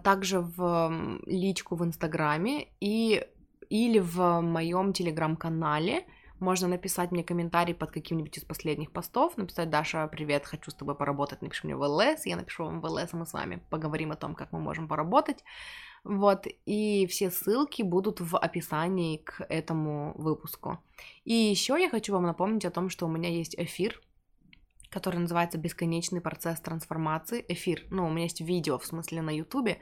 Также 0.04 0.38
в 0.38 1.20
личку 1.26 1.74
в 1.74 1.84
Инстаграме 1.84 2.68
и 2.78 3.26
или 3.68 3.98
в 3.98 4.40
моем 4.40 4.92
телеграм-канале 4.92 6.04
можно 6.40 6.68
написать 6.68 7.12
мне 7.12 7.24
комментарий 7.24 7.74
под 7.74 7.90
каким-нибудь 7.90 8.36
из 8.38 8.44
последних 8.44 8.92
постов, 8.92 9.36
написать, 9.36 9.70
Даша, 9.70 10.06
привет, 10.08 10.46
хочу 10.46 10.70
с 10.70 10.74
тобой 10.74 10.94
поработать, 10.94 11.42
напиши 11.42 11.66
мне 11.66 11.76
в 11.76 11.82
ЛС, 11.82 12.26
я 12.26 12.36
напишу 12.36 12.64
вам 12.64 12.80
в 12.80 12.86
ЛС, 12.86 13.12
и 13.12 13.16
мы 13.16 13.26
с 13.26 13.32
вами 13.32 13.62
поговорим 13.70 14.12
о 14.12 14.16
том, 14.16 14.34
как 14.34 14.52
мы 14.52 14.60
можем 14.60 14.88
поработать. 14.88 15.44
Вот, 16.04 16.46
и 16.66 17.06
все 17.08 17.30
ссылки 17.30 17.82
будут 17.82 18.20
в 18.20 18.36
описании 18.36 19.16
к 19.16 19.44
этому 19.48 20.14
выпуску. 20.16 20.78
И 21.24 21.34
еще 21.34 21.80
я 21.80 21.90
хочу 21.90 22.12
вам 22.12 22.24
напомнить 22.24 22.64
о 22.64 22.70
том, 22.70 22.90
что 22.90 23.06
у 23.06 23.10
меня 23.10 23.28
есть 23.28 23.56
эфир, 23.58 24.00
который 24.90 25.18
называется 25.18 25.58
«Бесконечный 25.58 26.20
процесс 26.20 26.60
трансформации». 26.60 27.44
Эфир, 27.48 27.82
ну, 27.90 28.06
у 28.06 28.10
меня 28.10 28.24
есть 28.24 28.40
видео, 28.40 28.78
в 28.78 28.86
смысле, 28.86 29.22
на 29.22 29.30
ютубе, 29.30 29.80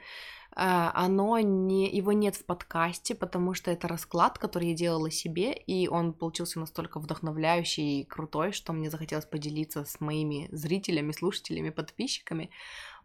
Э, 0.55 0.89
оно 0.93 1.37
не, 1.39 1.93
его 1.93 2.13
нет 2.13 2.35
в 2.35 2.45
подкасте, 2.45 3.13
потому 3.13 3.53
что 3.53 3.71
это 3.71 3.87
расклад, 3.87 4.37
который 4.37 4.69
я 4.69 4.75
делала 4.75 5.11
себе, 5.11 5.53
и 5.53 5.87
он 5.87 6.13
получился 6.13 6.59
настолько 6.59 6.99
вдохновляющий 6.99 8.01
и 8.01 8.05
крутой, 8.05 8.53
что 8.53 8.71
мне 8.71 8.89
захотелось 8.89 9.25
поделиться 9.25 9.83
с 9.83 9.99
моими 9.99 10.47
зрителями, 10.51 11.11
слушателями, 11.11 11.71
подписчиками. 11.71 12.49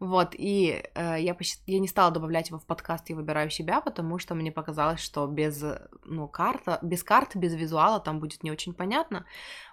Вот, 0.00 0.30
и 0.32 0.82
э, 0.94 1.16
я, 1.20 1.34
посчит... 1.34 1.60
я 1.66 1.78
не 1.78 1.86
стала 1.86 2.10
добавлять 2.10 2.48
его 2.48 2.58
в 2.58 2.64
подкаст 2.64 3.10
«Я 3.10 3.16
выбираю 3.16 3.50
себя», 3.50 3.82
потому 3.82 4.18
что 4.18 4.34
мне 4.34 4.50
показалось, 4.50 5.00
что 5.00 5.26
без, 5.26 5.62
ну, 6.06 6.26
карта, 6.26 6.78
без 6.80 7.04
карты, 7.04 7.38
без 7.38 7.54
визуала 7.54 8.00
там 8.00 8.18
будет 8.18 8.42
не 8.42 8.50
очень 8.50 8.72
понятно. 8.72 9.26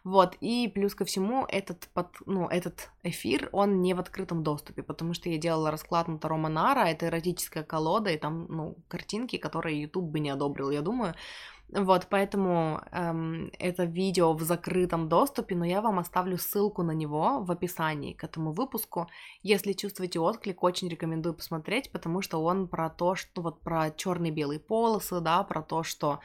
Вот, 0.04 0.36
и 0.42 0.68
плюс 0.68 0.96
ко 0.96 1.06
всему 1.06 1.46
этот, 1.48 1.88
под... 1.94 2.08
ну, 2.26 2.50
этот 2.50 2.90
эфир, 3.04 3.48
он 3.54 3.82
не 3.82 3.94
в 3.94 4.02
открытом 4.02 4.44
доступе, 4.44 4.84
потому 4.84 5.14
что 5.14 5.30
я 5.30 5.38
делала 5.38 5.72
расклад 5.72 6.10
на 6.10 6.20
Таро 6.20 6.36
Монара, 6.36 6.88
это 6.88 7.06
эротическая 7.06 7.64
колода, 7.64 8.10
и 8.10 8.18
там, 8.18 8.48
ну, 8.50 8.76
картинки, 8.90 9.38
которые 9.38 9.82
YouTube 9.82 10.12
бы 10.12 10.20
не 10.20 10.30
одобрил, 10.30 10.72
я 10.72 10.82
думаю. 10.82 11.16
Вот, 11.70 12.08
поэтому 12.10 12.82
эм, 12.92 13.52
это 13.60 13.84
видео 13.84 14.32
в 14.34 14.42
закрытом 14.42 15.10
доступе, 15.10 15.54
но 15.56 15.66
я 15.66 15.82
вам 15.82 16.00
оставлю 16.00 16.38
ссылку 16.38 16.82
на 16.82 16.92
него 16.92 17.42
в 17.42 17.52
описании 17.52 18.14
к 18.14 18.24
этому 18.24 18.54
выпуску. 18.54 19.08
Если 19.44 19.74
чувствуете 19.74 20.22
отклик, 20.22 20.64
очень 20.64 20.88
рекомендую 20.88 21.34
посмотреть, 21.34 21.92
потому 21.92 22.22
что 22.22 22.42
он 22.42 22.70
про 22.70 22.90
то, 22.90 23.16
что 23.16 23.42
вот 23.42 23.60
про 23.60 23.92
черные 23.92 24.32
белые 24.32 24.62
полосы, 24.62 25.20
да, 25.20 25.44
про 25.44 25.62
то, 25.62 25.84
что 25.84 26.22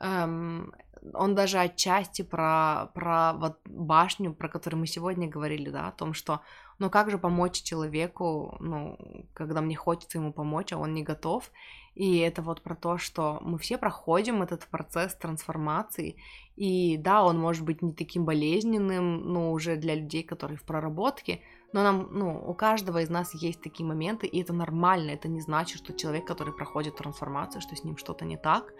эм, 0.00 0.72
он 1.12 1.34
даже 1.34 1.58
отчасти 1.58 2.22
про, 2.22 2.90
про 2.94 3.34
вот 3.34 3.58
башню, 3.66 4.32
про 4.32 4.48
которую 4.48 4.80
мы 4.80 4.86
сегодня 4.86 5.28
говорили, 5.28 5.68
да, 5.68 5.88
о 5.88 5.92
том, 5.92 6.14
что 6.14 6.40
ну 6.78 6.90
как 6.90 7.10
же 7.10 7.18
помочь 7.18 7.62
человеку, 7.62 8.56
ну, 8.60 8.98
когда 9.34 9.60
мне 9.60 9.76
хочется 9.76 10.18
ему 10.18 10.32
помочь, 10.32 10.72
а 10.72 10.78
он 10.78 10.94
не 10.94 11.02
готов. 11.02 11.50
И 11.94 12.18
это 12.18 12.42
вот 12.42 12.60
про 12.60 12.74
то, 12.74 12.98
что 12.98 13.38
мы 13.40 13.58
все 13.58 13.78
проходим 13.78 14.42
этот 14.42 14.66
процесс 14.66 15.14
трансформации. 15.14 16.16
И 16.54 16.98
да, 16.98 17.24
он 17.24 17.38
может 17.38 17.64
быть 17.64 17.80
не 17.80 17.92
таким 17.92 18.26
болезненным, 18.26 19.32
ну, 19.32 19.52
уже 19.52 19.76
для 19.76 19.94
людей, 19.94 20.22
которые 20.22 20.58
в 20.58 20.62
проработке, 20.64 21.40
но 21.72 21.82
нам, 21.82 22.08
ну, 22.10 22.42
у 22.46 22.54
каждого 22.54 23.02
из 23.02 23.10
нас 23.10 23.34
есть 23.34 23.60
такие 23.62 23.86
моменты, 23.86 24.26
и 24.26 24.42
это 24.42 24.52
нормально. 24.52 25.10
Это 25.10 25.28
не 25.28 25.40
значит, 25.40 25.78
что 25.78 25.92
человек, 25.92 26.26
который 26.26 26.54
проходит 26.54 26.96
трансформацию, 26.96 27.60
что 27.60 27.74
с 27.76 27.84
ним 27.84 27.96
что-то 27.96 28.24
не 28.24 28.36
так. 28.36 28.72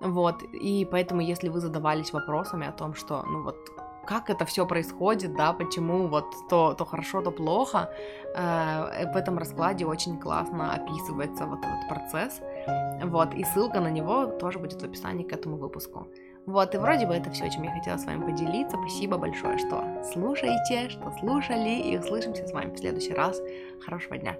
Вот, 0.00 0.42
и 0.42 0.86
поэтому, 0.90 1.20
если 1.20 1.48
вы 1.48 1.60
задавались 1.60 2.12
вопросами 2.12 2.66
о 2.66 2.72
том, 2.72 2.94
что, 2.94 3.22
ну 3.24 3.42
вот, 3.42 3.56
как 4.06 4.30
это 4.30 4.44
все 4.44 4.66
происходит, 4.66 5.34
да, 5.34 5.52
почему 5.52 6.08
вот 6.08 6.26
то, 6.48 6.74
то 6.74 6.84
хорошо, 6.84 7.22
то 7.22 7.30
плохо, 7.30 7.90
э, 8.34 9.12
в 9.12 9.16
этом 9.16 9.38
раскладе 9.38 9.86
очень 9.86 10.18
классно 10.18 10.74
описывается 10.74 11.46
вот 11.46 11.58
этот 11.60 11.88
процесс, 11.88 12.40
вот, 13.02 13.34
и 13.34 13.44
ссылка 13.44 13.80
на 13.80 13.90
него 13.90 14.26
тоже 14.26 14.58
будет 14.58 14.82
в 14.82 14.84
описании 14.84 15.24
к 15.24 15.32
этому 15.32 15.56
выпуску. 15.56 16.08
Вот, 16.46 16.74
и 16.74 16.78
вроде 16.78 17.06
бы 17.06 17.14
это 17.14 17.30
все, 17.30 17.50
чем 17.50 17.62
я 17.62 17.72
хотела 17.72 17.96
с 17.96 18.06
вами 18.06 18.24
поделиться. 18.24 18.76
Спасибо 18.76 19.18
большое, 19.18 19.58
что 19.58 19.84
слушаете, 20.12 20.88
что 20.88 21.12
слушали, 21.20 21.80
и 21.80 21.98
услышимся 21.98 22.46
с 22.46 22.52
вами 22.52 22.74
в 22.74 22.78
следующий 22.78 23.14
раз. 23.14 23.40
Хорошего 23.84 24.16
дня. 24.16 24.36